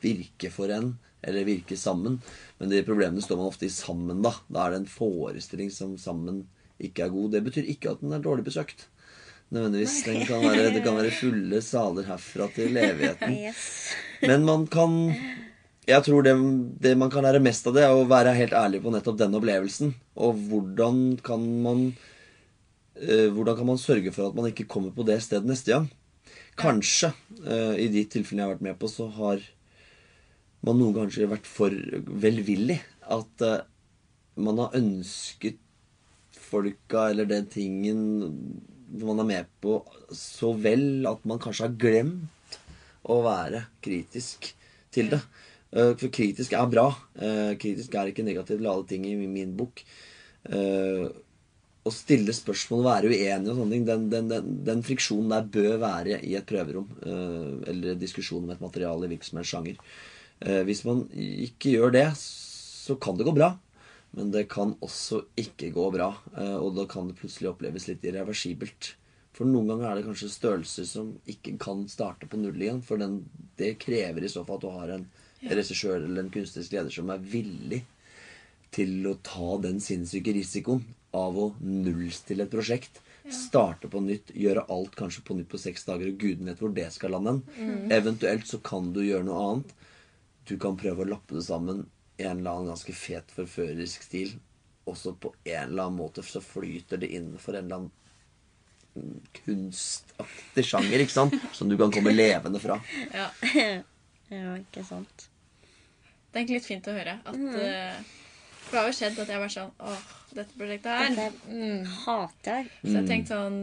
[0.02, 2.20] virke for en, eller virke sammen.
[2.58, 4.34] Men de problemene står man ofte i sammen, da.
[4.50, 6.46] Da er det en forestilling som sammen
[6.82, 7.36] ikke er god.
[7.36, 8.88] Det betyr ikke at den er dårlig besøkt.
[9.52, 9.98] Nødvendigvis.
[10.08, 13.36] Den kan være, det kan være fulle saler herfra til evigheten.
[14.30, 14.94] Men man kan
[15.90, 16.36] Jeg tror det,
[16.80, 19.36] det man kan lære mest av det, er å være helt ærlig på nettopp den
[19.36, 19.94] opplevelsen.
[20.16, 21.84] Og hvordan kan man
[22.96, 25.88] Hvordan kan man sørge for at man ikke kommer på det stedet neste gang?
[26.60, 27.14] Kanskje,
[27.48, 29.42] eh, i de tilfellene jeg har vært med på, så har
[30.66, 31.74] man noen kanskje vært for
[32.22, 32.82] velvillig.
[33.08, 33.64] At eh,
[34.42, 35.58] man har ønsket
[36.36, 38.04] folka eller den tingen
[38.92, 39.80] man er med på,
[40.12, 42.60] så vel at man kanskje har glemt
[43.08, 44.52] å være kritisk
[44.94, 45.22] til det.
[45.72, 46.90] Eh, For kritisk er bra.
[47.16, 49.84] Eh, Kritisk er ikke negativt til alle ting i min bok.
[51.82, 55.48] Å stille spørsmål og være uenig og sånne ting, den, den, den, den friksjonen der
[55.56, 56.86] bør være i et prøverom.
[57.08, 59.80] uh, eller diskusjon om et materiale i hvilken som helst sjanger.
[60.46, 63.56] Uh, hvis man ikke gjør det, så kan det gå bra.
[64.14, 66.12] Men det kan også ikke gå bra.
[66.38, 68.94] uh, og da kan det plutselig oppleves litt irreversibelt.
[69.34, 72.86] For noen ganger er det kanskje størrelser som ikke kan starte på null igjen.
[72.86, 73.24] For den,
[73.58, 75.10] det krever i så fall at du har en
[75.50, 77.82] regissør eller en kunstnerisk leder som er villig
[78.76, 80.84] til å ta den sinnssyke risikoen
[81.18, 83.02] av å nullstille et prosjekt.
[83.32, 86.74] Starte på nytt, gjøre alt kanskje på nytt på seks dager, og guden vet hvor
[86.74, 87.38] det skal lande.
[87.94, 89.74] Eventuelt så kan du gjøre noe annet.
[90.50, 91.86] Du kan prøve å lappe det sammen
[92.18, 94.34] i en eller annen ganske fet, forførerisk stil.
[94.90, 97.92] Og så på en eller annen måte så flyter det innenfor en eller annen
[98.98, 101.38] mm, kunstaktig sjanger, ikke sant?
[101.54, 102.82] Som du kan komme levende fra.
[103.14, 103.30] Ja.
[104.32, 105.26] Ja, ikke sant.
[106.32, 107.18] Det er egentlig litt fint å høre.
[107.28, 108.12] At, eh,
[108.64, 110.02] for det har jo skjedd at jeg har vært sånn Åh,
[110.34, 111.16] dette prosjektet her.
[111.16, 111.86] Dette Mm.
[112.06, 112.68] hater jeg.
[112.86, 113.58] Så jeg tenkte sånn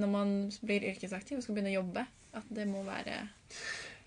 [0.00, 0.32] Når man
[0.66, 3.18] blir yrkesaktiv og skal begynne å jobbe, at det må være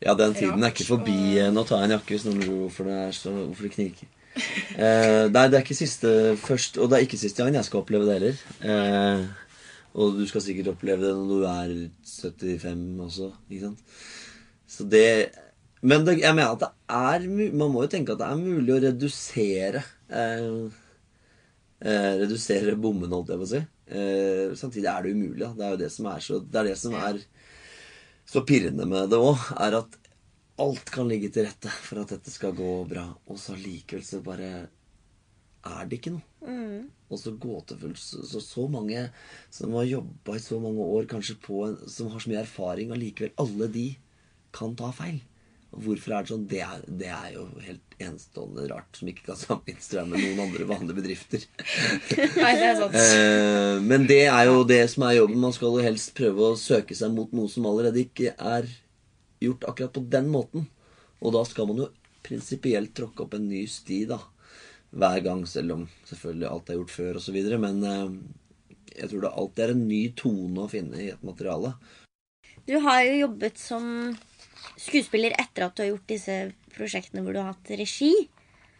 [0.01, 1.17] Ja, den tiden er ikke forbi.
[1.39, 3.71] Rart, Nå tar jeg en jakke hvis noen lurer hvorfor det er så, hvorfor det
[3.77, 4.08] knirker.
[4.80, 7.82] Eh, nei, det er ikke siste først, og det er ikke siste gangen jeg skal
[7.84, 8.38] oppleve det heller.
[8.63, 9.25] Eh,
[9.93, 11.73] og du skal sikkert oppleve det når du er
[12.08, 13.80] 75 også, ikke sant.
[14.71, 15.32] Så det
[15.84, 18.73] Men det, jeg mener at det er Man må jo tenke at det er mulig
[18.75, 19.82] å redusere
[21.82, 23.62] Redusere bommene, holdt jeg på å si.
[23.91, 25.41] Eh, samtidig er det umulig.
[25.41, 25.52] Da.
[25.58, 27.24] Det er jo det som er så Det er det som er
[28.32, 29.97] så pirrende med det òg, er at
[30.62, 34.21] alt kan ligge til rette for at dette skal gå bra, og så likevel så
[34.24, 34.52] bare
[35.67, 36.28] er det ikke noe.
[37.12, 39.02] Og så gåtefullt så, så, så mange
[39.52, 42.93] som har jobba i så mange år, kanskje på en, som har så mye erfaring,
[42.93, 43.88] og likevel alle de
[44.56, 45.19] kan ta feil.
[45.71, 46.47] Hvorfor er det sånn?
[46.51, 50.65] Det er, det er jo helt enestående rart, som ikke kan sammenlignes med noen andre
[50.67, 51.45] vanlige bedrifter.
[52.41, 52.97] Nei, det er sant.
[52.99, 55.39] Eh, men det er jo det som er jobben.
[55.39, 58.67] Man skal jo helst prøve å søke seg mot noe som allerede ikke er
[59.41, 60.67] gjort akkurat på den måten.
[61.23, 61.88] Og da skal man jo
[62.25, 64.19] prinsipielt tråkke opp en ny sti, da.
[64.91, 67.39] Hver gang, selv om selvfølgelig alt er gjort før osv.
[67.63, 68.03] Men eh,
[68.97, 71.77] jeg tror det alltid er en ny tone å finne i et materiale.
[72.67, 73.88] Du har jo jobbet som
[74.80, 76.38] skuespiller etter at du har gjort disse
[76.76, 78.12] prosjektene hvor du har hatt regi.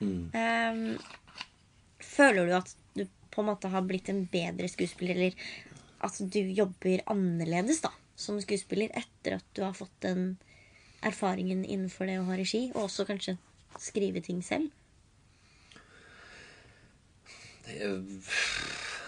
[0.02, 0.98] Ehm,
[2.02, 5.36] føler du at du på en måte har blitt en bedre skuespiller, eller
[6.02, 10.36] at du jobber annerledes da, som skuespiller etter at du har fått den
[11.06, 13.38] erfaringen innenfor det å ha regi, og også kanskje
[13.82, 14.70] skrive ting selv?
[17.66, 18.00] Det er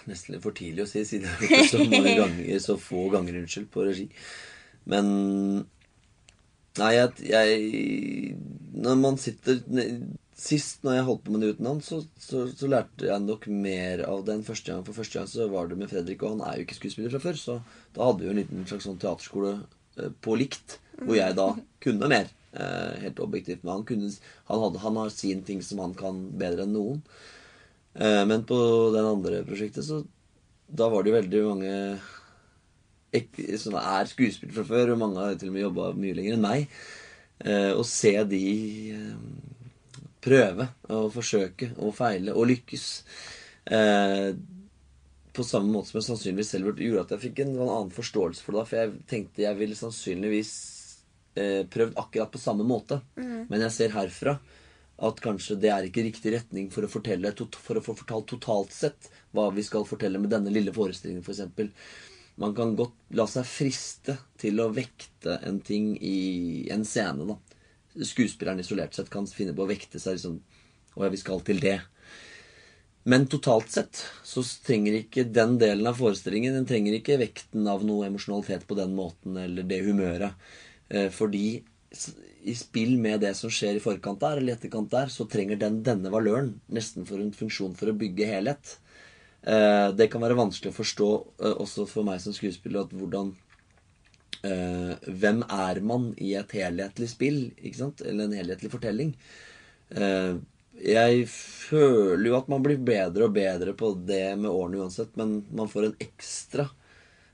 [0.10, 3.08] nesten for tidlig å si, siden jeg har gjort det så mange ganger, så få
[3.14, 4.08] ganger unnskyld, på regi.
[4.90, 5.08] Men
[6.82, 8.36] Nei, jeg, jeg
[8.82, 9.60] Når man sitter
[10.44, 14.02] Sist når jeg holdt på med det utenlands, så, så, så lærte jeg nok mer
[14.10, 14.82] av den første gang.
[14.84, 17.22] For første gang så var det med Fredrik, og han er jo ikke skuespiller fra
[17.22, 17.38] før.
[17.40, 17.56] Så
[17.96, 19.54] da hadde vi jo en liten slags sånn teaterskole
[20.02, 21.46] eh, på likt, hvor jeg da
[21.86, 22.34] kunne mer.
[22.54, 23.62] Eh, helt objektivt.
[23.62, 24.10] Men han, kunne,
[24.50, 27.00] han, hadde, han har sin ting som han kan bedre enn noen.
[27.94, 28.58] Eh, men på
[28.98, 30.02] den andre prosjektet, så
[30.68, 31.74] da var det jo veldig mange
[33.62, 36.46] som er skuespillere fra før, og mange har til og med jobba mye lenger enn
[36.46, 36.78] meg.
[37.44, 38.44] Eh, å se de
[38.94, 39.54] eh,
[40.24, 42.86] prøve og forsøke og feile og lykkes
[43.74, 44.30] eh,
[45.34, 48.46] på samme måte som jeg sannsynligvis selv gjorde at jeg fikk en sånn annen forståelse
[48.46, 48.66] for det.
[48.70, 50.52] For jeg tenkte jeg ville sannsynligvis
[51.42, 53.02] eh, prøvd akkurat på samme måte.
[53.18, 54.38] Men jeg ser herfra
[55.04, 58.76] at kanskje det er ikke riktig retning for å fortelle for å få fortalt totalt
[58.76, 61.74] sett hva vi skal fortelle med denne lille forestillingen, f.eks.
[62.42, 67.38] Man kan godt la seg friste til å vekte en ting i en scene, da.
[67.94, 70.40] Skuespilleren isolert sett kan finne på å vekte seg liksom
[70.94, 71.78] Å ja, vi skal til det.
[73.10, 77.86] Men totalt sett så trenger ikke den delen av forestillingen Den trenger ikke vekten av
[77.86, 80.38] noe emosjonalitet på den måten, eller det humøret.
[80.90, 81.64] Eh, fordi
[82.44, 85.82] i spill med det som skjer i forkant der, eller etterkant der, så trenger den
[85.86, 88.78] denne valøren nesten for en funksjon for å bygge helhet.
[89.44, 91.10] Eh, det kan være vanskelig å forstå
[91.44, 93.34] eh, også for meg som skuespiller at hvordan
[94.48, 98.06] eh, Hvem er man i et helhetlig spill, ikke sant?
[98.08, 99.12] Eller en helhetlig fortelling?
[99.92, 100.38] Eh,
[100.84, 105.42] jeg føler jo at man blir bedre og bedre på det med årene uansett, men
[105.54, 106.70] man får en ekstra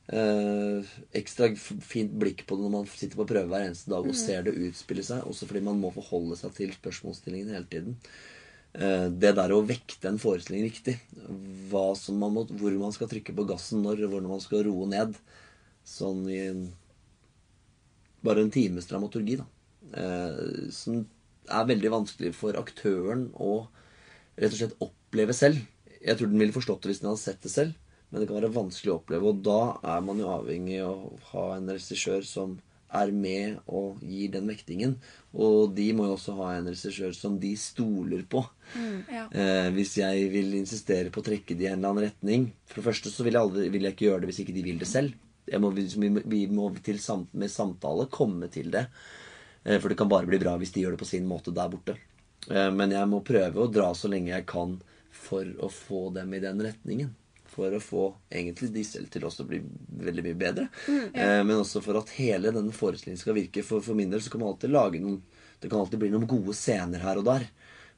[0.09, 1.51] ekstra
[1.85, 4.55] fint blikk på det når man sitter på prøve hver eneste dag og ser det
[4.57, 5.21] utspille seg.
[5.29, 7.99] Også fordi man må forholde seg til spørsmålsstillingen hele tiden.
[8.73, 10.99] Eh, det der å vekte en forestilling riktig,
[11.71, 15.17] man må, hvor man skal trykke på gassen når, hvordan man skal roe ned,
[15.87, 16.61] sånn i en,
[18.25, 19.47] bare en times dramaturgi, da.
[19.97, 21.01] Eh, som
[21.49, 23.63] er veldig vanskelig for aktøren å
[24.37, 25.61] rett og slett oppleve selv.
[25.99, 27.73] Jeg tror den ville forstått det hvis den hadde sett det selv,
[28.09, 29.31] men det kan være vanskelig å oppleve.
[29.33, 29.61] Og da
[29.95, 32.59] er man jo avhengig av å ha en regissør som
[32.93, 34.95] er med og gir den vektingen.
[35.33, 38.41] Og de må jo også ha en regissør som de stoler på.
[39.11, 39.27] Ja.
[39.31, 42.79] Eh, hvis jeg vil insistere på å trekke de i en eller annen retning For
[42.79, 44.81] det første så vil jeg, aldri, vil jeg ikke gjøre det hvis ikke de vil
[44.81, 45.15] det selv.
[45.49, 48.85] Jeg må, vi, må- vi må til samt, med samtale komme til det.
[49.65, 51.69] Eh, for det kan bare bli bra hvis de gjør det på sin måte der
[51.73, 51.97] borte.
[52.49, 54.77] Eh, men jeg må prøve å dra så lenge jeg kan
[55.19, 57.09] for å få dem i den retningen.
[57.49, 59.59] For å få egentlig de selv til også å bli
[60.05, 60.67] veldig mye bedre.
[60.89, 63.65] eh, men også for at hele denne forestillingen skal virke.
[63.65, 65.21] For, for min del så kan man alltid lage noen
[65.59, 67.47] Det kan alltid bli noen gode scener her og der.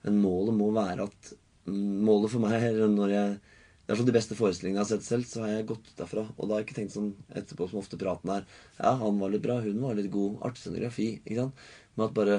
[0.06, 1.34] Men målet må være at
[1.70, 2.64] mm, Målet for meg
[2.96, 3.40] når jeg
[3.82, 5.98] det er sånn De beste forestillingene jeg har sett selv, så har jeg gått ut
[6.00, 6.22] derfra.
[6.38, 8.46] Og da har jeg ikke tenkt sånn etterpå som ofte praten er
[8.78, 10.38] Ja, han var litt bra, hun var litt god.
[10.48, 11.08] Artig scenografi.
[11.26, 11.66] Ikke sant?
[11.98, 12.38] Men at bare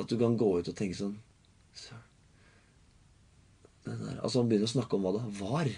[0.00, 1.14] At du kan gå ut og tenke sånn
[1.78, 2.02] Søren.
[3.84, 5.68] Altså han begynner å snakke om hva det var,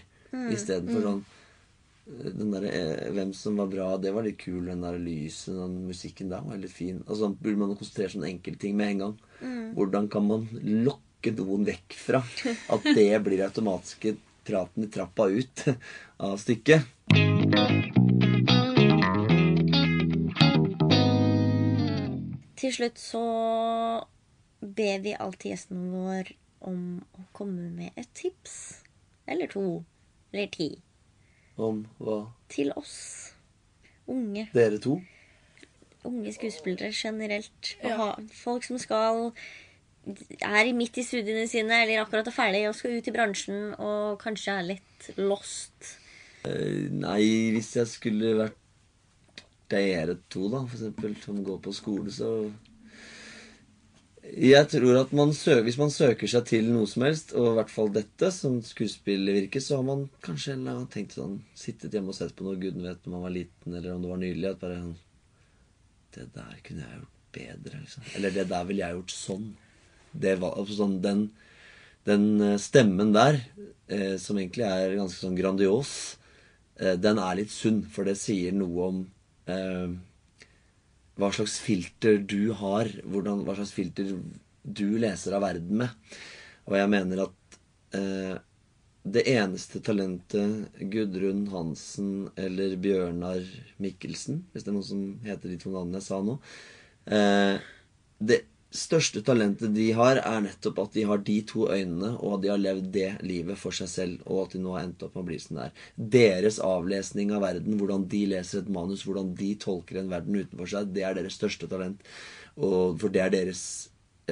[0.53, 1.25] istedenfor sånn
[2.07, 4.67] den der, eh, Hvem som var bra, det var litt kul.
[4.67, 7.03] Den der lyset, den musikken der var litt fin.
[7.09, 9.19] Altså, burde man konsentrere om enkelte med en gang.
[9.75, 12.23] Hvordan kan man lokke noen vekk fra
[12.71, 14.17] at det blir automatiske
[14.47, 15.65] praten i trappa ut
[16.23, 16.87] av stykket?
[22.57, 23.27] Til slutt så
[24.63, 26.33] ber vi alltid gjesten vår
[26.67, 26.81] om
[27.19, 28.85] å komme med et tips.
[29.27, 29.83] Eller to.
[30.33, 30.71] Eller ti.
[31.57, 32.19] Om hva
[32.53, 32.97] Til oss.
[34.07, 34.49] Unge.
[34.55, 35.01] dere to
[36.07, 37.73] Unge skuespillere generelt.
[37.83, 37.97] Ja.
[37.99, 39.33] ha folk som skal
[40.07, 44.21] er midt i studiene sine eller akkurat er ferdig og skal ut i bransjen og
[44.23, 45.97] kanskje er litt lost.
[46.47, 52.31] Nei, hvis jeg skulle vært dere to, da, for eksempel, som går på skole, så
[54.35, 57.57] Jeg tror at man søker, hvis man søker seg til noe som helst, og i
[57.61, 62.19] hvert fall dette, som skuespillervirke, så har man kanskje eller tenkt sånn Sittet hjemme og
[62.19, 64.63] sett på noe guden vet når man var liten, eller om det var nylig, at
[64.63, 64.97] bare sånn
[66.17, 68.07] Det der kunne jeg gjort bedre, liksom.
[68.17, 69.47] Eller det der ville jeg gjort sånn.
[70.27, 71.25] Det var altså sånn Den,
[72.09, 73.41] den eh, stemmen der,
[73.93, 75.93] eh, som egentlig er ganske sånn grandios,
[76.81, 79.03] eh, den er litt sunn, for det sier noe om
[79.53, 79.97] eh,
[81.17, 84.11] hva slags filter du har, hvordan, hva slags filter
[84.63, 86.19] du leser av verden med.
[86.67, 87.59] Og jeg mener at
[87.97, 88.35] eh,
[89.07, 93.45] det eneste talentet Gudrun Hansen eller Bjørnar
[93.83, 96.35] Mikkelsen, hvis det er noen som heter de to navnene jeg sa nå
[97.15, 97.63] eh,
[98.19, 98.41] Det
[98.77, 102.51] største talentet de har, er nettopp at de har de to øynene, og at de
[102.53, 105.25] har levd det livet for seg selv, og at de nå har endt opp med
[105.25, 105.75] å bli sånn der.
[106.17, 110.73] Deres avlesning av verden, hvordan de leser et manus, hvordan de tolker en verden utenfor
[110.73, 112.05] seg, det er deres største talent.
[112.57, 113.65] Og for det er deres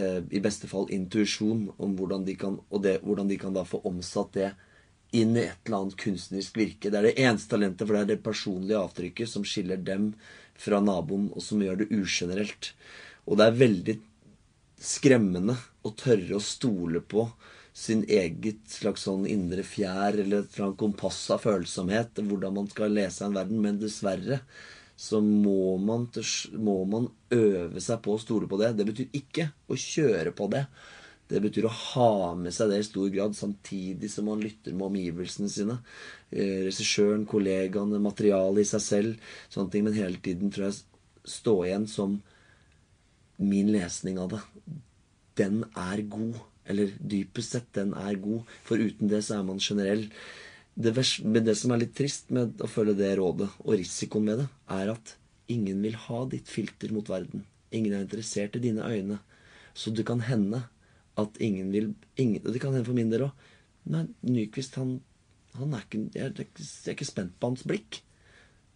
[0.01, 3.66] eh, i beste fall intuisjon om hvordan de kan Og det, hvordan de kan da
[3.68, 4.53] få omsatt det
[5.14, 6.90] inn i et eller annet kunstnerisk virke.
[6.90, 10.12] Det er det eneste talentet, for det er det personlige avtrykket som skiller dem
[10.59, 12.72] fra naboen, og som gjør det ugenerelt.
[13.28, 13.95] Og det er veldig
[14.85, 17.28] skremmende å tørre å stole på
[17.74, 23.26] sin eget slags sånn indre fjær eller et kompass av følsomhet, hvordan man skal lese
[23.26, 23.62] en verden.
[23.64, 24.43] Men dessverre
[24.97, 26.07] så må man,
[26.55, 28.76] må man øve seg på å stole på det.
[28.78, 30.62] Det betyr ikke å kjøre på det.
[31.26, 34.91] Det betyr å ha med seg det i stor grad, samtidig som man lytter med
[34.91, 35.78] omgivelsene sine.
[36.30, 39.32] Eh, Regissøren, kollegaene, materialet i seg selv.
[39.49, 39.89] Sånne ting.
[39.89, 40.82] Men hele tiden tror jeg
[41.26, 42.20] stå igjen som
[43.37, 44.41] min lesning av det,
[45.41, 46.41] den er god.
[46.64, 48.49] Eller dypest sett, den er god.
[48.64, 50.07] For uten det så er man generell.
[50.74, 54.41] Det, men det som er litt trist med å følge det rådet, og risikoen med
[54.43, 55.16] det, er at
[55.53, 57.45] ingen vil ha ditt filter mot verden.
[57.74, 59.20] Ingen er interessert i dine øyne.
[59.74, 60.64] Så det kan hende
[61.20, 63.45] at ingen vil ingen, Det kan hende for min del òg.
[63.91, 65.01] Nei, Nyquist, han,
[65.59, 68.01] han er ikke jeg er ikke spent på hans blikk.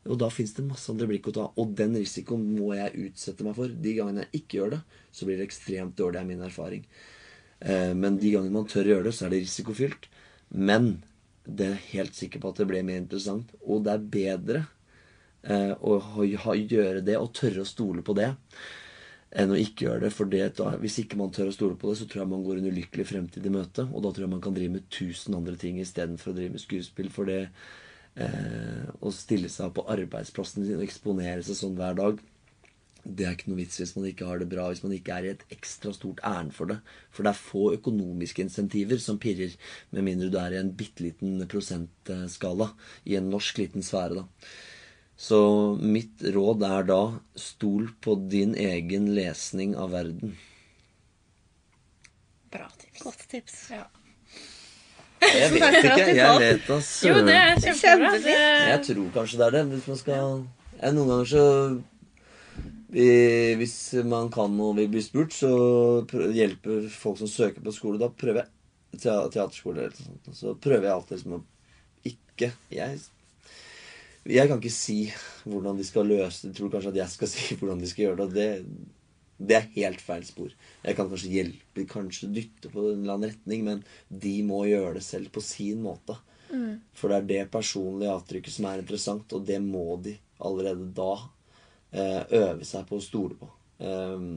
[0.06, 1.46] Og da fins det masse andre blikk å ta.
[1.60, 3.72] Og den risikoen må jeg utsette meg for.
[3.72, 4.80] De gangene jeg ikke gjør det,
[5.12, 6.86] så blir det ekstremt dårlig, er min erfaring.
[7.60, 10.08] Eh, men de gangene man tør å gjøre det, så er det risikofylt.
[10.54, 10.90] Men
[11.44, 13.52] det er helt sikker på at det blir mer interessant.
[13.64, 14.64] Og det er bedre
[15.42, 18.32] eh, å gjøre det og tørre å stole på det
[19.38, 20.12] enn å ikke gjøre det.
[20.14, 20.44] For det,
[20.82, 23.08] hvis ikke man tør å stole på det, så tror jeg man går en ulykkelig
[23.10, 23.84] fremtid i møte.
[23.92, 26.64] Og da tror jeg man kan drive med tusen andre ting istedenfor å drive med
[26.64, 27.10] skuespill.
[27.12, 27.42] For det
[28.18, 32.22] å stille seg på arbeidsplassen sin og eksponere seg sånn hver dag
[33.08, 35.26] det er ikke noe vits hvis man ikke har det bra, hvis man ikke er
[35.26, 36.78] i et ekstra stort ærend for det.
[37.14, 39.54] For det er få økonomiske insentiver som pirrer,
[39.94, 42.72] med mindre du er i en bitte liten prosentskala.
[43.08, 44.50] I en norsk liten sfære, da.
[45.18, 45.38] Så
[45.80, 47.00] mitt råd er da
[47.38, 50.36] stol på din egen lesning av verden.
[52.52, 53.02] Bra tips.
[53.02, 53.56] Godt tips.
[53.74, 53.86] Ja.
[55.22, 56.06] Jeg vet ikke.
[56.14, 58.10] Jeg vet altså Jo, det er kjempebra.
[58.22, 59.62] Det- Jeg tror kanskje det er det.
[59.72, 60.14] Hvis man skal
[60.82, 61.44] ja, Noen ganger så
[62.90, 63.76] Hvis
[64.08, 65.50] man kan og vil bli spurt, så
[66.32, 67.98] hjelper folk som søker på skole.
[68.00, 70.36] Da prøver jeg teaterskole eller noe sånt.
[70.38, 71.42] Så prøver jeg alltid liksom å
[72.08, 73.00] ikke jeg,
[74.28, 74.96] jeg kan ikke si
[75.48, 76.54] hvordan de skal løse det.
[76.56, 78.24] Tror kanskje at jeg skal si hvordan de skal gjøre det.
[78.24, 78.48] og Det,
[79.38, 80.50] det er helt feil spor.
[80.82, 84.96] Jeg kan kanskje hjelpe, kanskje dytte på en eller annen retning, men de må gjøre
[84.98, 86.18] det selv på sin måte.
[86.96, 91.12] For det er det personlige avtrykket som er interessant, og det må de allerede da
[91.92, 93.50] eh, øve seg på å stole på.
[93.78, 94.28] Um,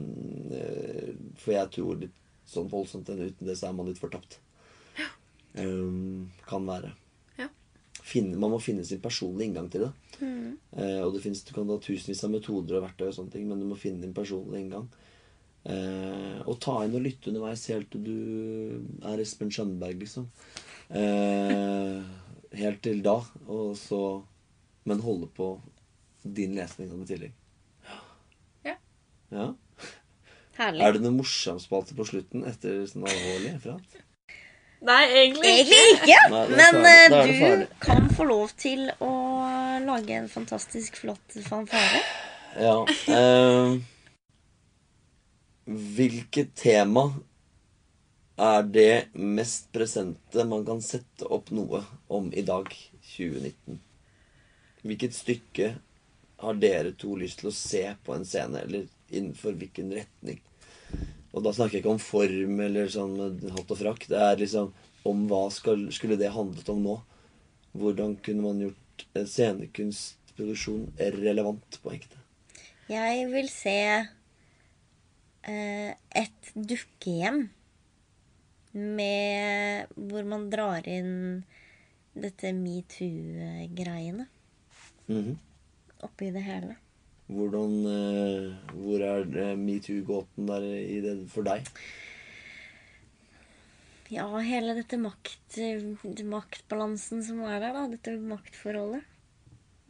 [0.54, 4.38] eh, for jeg tror litt sånn voldsomt enn uten det, så er man litt fortapt.
[5.58, 6.92] Um, kan være.
[8.02, 9.92] Finne, man må finne sin personlige inngang til det.
[10.74, 13.46] Eh, og det finnes, du kan ha tusenvis av metoder og verktøy, og sånne ting,
[13.48, 14.88] men du må finne din personlige inngang.
[15.62, 20.26] Eh, og ta inn og lytte underveis helt til du er Espen Skjønberg, liksom.
[20.90, 22.00] Eh,
[22.58, 23.20] helt til da.
[23.46, 24.02] Og så
[24.82, 25.60] Men holde på
[26.26, 27.34] din lesning det i tillegg.
[28.66, 28.72] Ja.
[29.30, 29.44] ja.
[30.56, 30.82] Herlig.
[30.82, 33.52] Er det noe morsomt spalte på slutten etter sånn alvorlig?
[33.62, 33.76] Fra?
[34.82, 39.12] Nei, egentlig Egentlig ikke, Nei, men det du kan få lov til å
[39.86, 42.00] lage en fantastisk flott fanfare.
[42.58, 42.82] Ja.
[43.06, 43.78] Uh,
[45.96, 47.06] hvilket tema
[48.42, 52.66] er det mest presente man kan sette opp noe om i dag,
[53.14, 53.78] 2019?
[54.82, 55.74] Hvilket stykke
[56.42, 60.42] har dere to lyst til å se på en scene, eller innenfor hvilken retning?
[61.32, 63.16] Og da snakker jeg ikke om form eller sånn
[63.54, 64.04] hatt og frakk.
[64.10, 64.72] Det er liksom
[65.08, 66.96] om hva skal, skulle det handlet om nå?
[67.72, 70.90] Hvordan kunne man gjort en scenekunstproduksjon
[71.22, 72.18] relevant på ekte?
[72.92, 73.78] Jeg vil se
[75.48, 77.46] eh, et dukkehjem
[78.72, 81.44] med Hvor man drar inn
[82.12, 84.26] dette metoo-greiene
[85.08, 85.38] Mhm.
[86.04, 86.76] oppi det hele.
[87.30, 91.68] Hvordan, eh, hvor er eh, metoo-gåten der i det for deg?
[94.12, 95.56] Ja, hele dette makt,
[96.28, 97.86] maktbalansen som er der, da.
[97.94, 99.06] Dette maktforholdet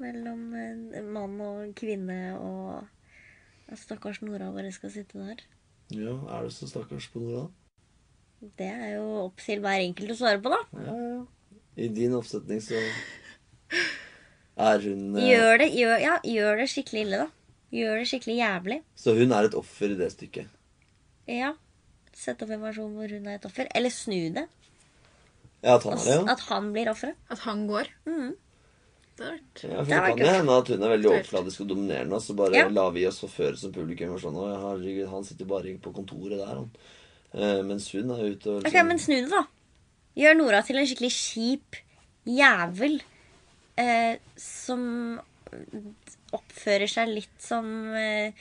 [0.02, 5.42] mellom eh, mann og kvinne og at Stakkars Nora bare skal sitte der.
[5.92, 7.48] Ja, Er det så stakkars på Nora?
[8.58, 10.62] Det er jo opp til hver enkelt å svare på, da.
[10.82, 11.58] Ja, ja.
[11.82, 12.78] I din oppsetning så
[14.56, 17.28] er hun eh, Gjør det, gjør, ja, gjør det skikkelig ille, da.
[17.72, 18.78] Gjør det skikkelig jævlig.
[19.00, 20.50] Så hun er et offer i det stykket?
[21.30, 21.54] Ja.
[22.12, 23.68] Sett opp en versjon hvor hun er et offer.
[23.74, 24.46] Eller snu det.
[25.62, 26.24] Ja, at han er det, ja.
[26.34, 27.16] At han blir offeret.
[27.32, 27.88] At han går.
[28.04, 28.32] Mm.
[29.12, 31.68] Det har vært ja for Det kan jo hende at hun er veldig overfladisk og
[31.70, 32.68] dominerende, og så bare Ja.
[32.68, 34.12] lar vi oss forføre som publikum.
[34.16, 36.70] Og sånn, «Å, herregud, han sitter bare på kontoret der, han.
[37.32, 39.44] Eh, mens hun er ute og Ok, men snu det, da.
[40.16, 41.78] Gjør Nora til en skikkelig kjip
[42.28, 43.00] jævel
[43.80, 45.20] eh, som
[46.32, 47.66] oppfører seg litt som
[47.98, 48.32] eh,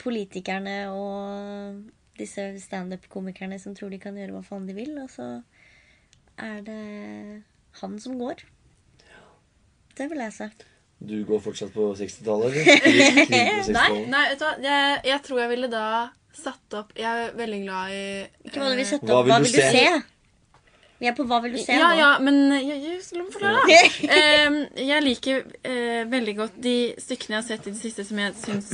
[0.00, 1.82] politikerne og
[2.16, 5.26] disse standup-komikerne som tror de kan gjøre hva faen de vil, og så
[6.40, 7.42] er det
[7.82, 8.40] han som går.
[9.96, 10.48] Det vil jeg se.
[10.96, 12.80] Du går fortsatt på 60-tallet, eller?
[12.80, 14.54] Krig- krig på Nei, nei vet du hva?
[14.64, 15.84] Jeg, jeg tror jeg ville da
[16.36, 18.00] satt opp Jeg er veldig glad i
[18.48, 19.26] Ikke hva du vil sette Hva opp.
[19.28, 19.68] vil Hva du vil du se?
[19.76, 19.84] se?
[21.00, 21.98] Vi er på Hva vil du se ja, nå?
[21.98, 23.80] ja, men jeg, jeg, La meg forklare.
[24.16, 28.20] Em, jeg liker uh, veldig godt de stykkene jeg har sett i det siste som
[28.22, 28.70] jeg syns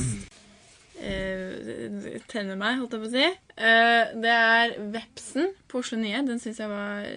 [1.03, 3.27] uh, tenner meg, holdt jeg på å si.
[3.57, 6.23] Uh, det er Vepsen på Oslo Nye.
[6.29, 7.11] Den syns jeg var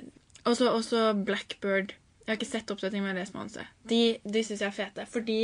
[0.46, 1.94] Også, også Blackbird.
[2.26, 3.74] Jeg har ikke sett oppsetningen, men jeg har lest manuset.
[3.86, 5.06] De, de syns jeg er fete.
[5.10, 5.40] Fordi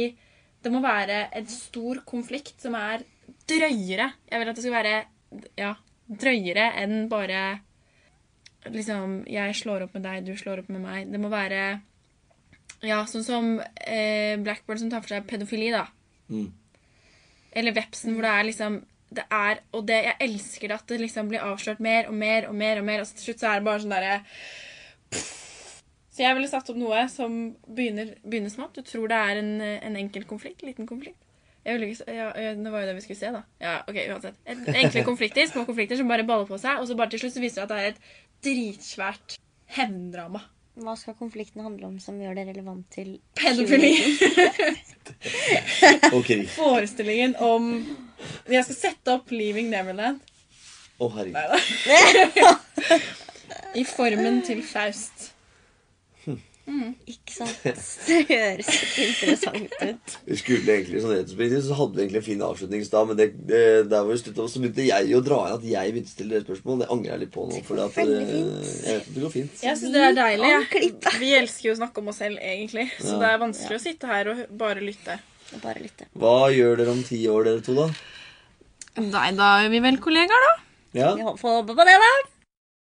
[0.62, 3.04] det må være en stor konflikt som er
[3.50, 4.10] drøyere.
[4.26, 4.96] Jeg vil at det skal være
[5.58, 5.76] ja,
[6.10, 7.42] drøyere enn bare
[8.70, 11.10] liksom Jeg slår opp med deg, du slår opp med meg.
[11.12, 11.80] Det må være
[12.82, 15.86] Ja, sånn som eh, Blackbird som tar for seg pedofili, da.
[16.32, 16.50] Mm.
[17.52, 18.80] Eller Vepsen, hvor det er liksom
[19.12, 22.48] det er, Og det, jeg elsker det at det liksom blir avslørt mer og mer
[22.48, 22.80] og mer.
[22.80, 24.14] Og mer, og så til slutt så er det bare sånn derre
[26.12, 27.36] Så jeg ville satt opp noe som
[27.66, 28.78] begynner, begynner smått.
[28.78, 30.64] Du tror det er en, en enkel konflikt.
[30.64, 31.20] Liten konflikt.
[31.62, 33.44] Ikke, ja, det var jo det vi skulle se, da.
[33.62, 34.38] Ja, ok, uansett.
[34.50, 37.42] Enkle konflikter, små konflikter som bare baller på seg, og så bare til slutt så
[37.44, 38.00] viser det at det er et
[38.42, 39.38] dritsvært
[39.76, 40.42] hevndrama.
[40.82, 43.92] Hva skal konflikten handle om som gjør det relevant til Pedofili.
[46.18, 46.46] okay.
[46.48, 47.74] Forestillingen om
[48.48, 50.22] Jeg skal sette opp Leaving Neverland.
[50.96, 51.36] Å, herregud.
[51.36, 52.98] Neida.
[53.80, 55.31] I formen til Faust.
[57.10, 57.56] Ikke sant?
[58.06, 58.68] Det høres
[59.02, 60.12] interessant ut.
[60.28, 63.62] Vi skulle egentlig sånn retrospektivt, så hadde vi egentlig en fin avslutningsdag, men det, det,
[63.90, 66.36] der var jo sluttet så begynte jeg å dra inn at jeg begynte å stille
[66.36, 66.80] dere spørsmål.
[66.84, 67.60] Det angrer jeg litt på nå.
[67.66, 68.70] For at, eh, fint.
[68.86, 69.60] jeg vet at det går fint.
[69.66, 70.52] Jeg syns det er deilig.
[70.54, 71.14] Ja.
[71.24, 72.88] Vi elsker jo å snakke om oss selv, egentlig.
[73.00, 73.20] Så Ja.
[73.24, 75.18] det er vanskelig å sitte her og bare lytte.
[75.62, 76.06] Bare lytte.
[76.16, 77.90] Hva gjør dere om ti år, dere to, da?
[79.02, 80.54] Nei, da er vi vel kollegaer, da.
[80.94, 81.14] Ja?
[81.16, 82.12] Vi håper på det, da.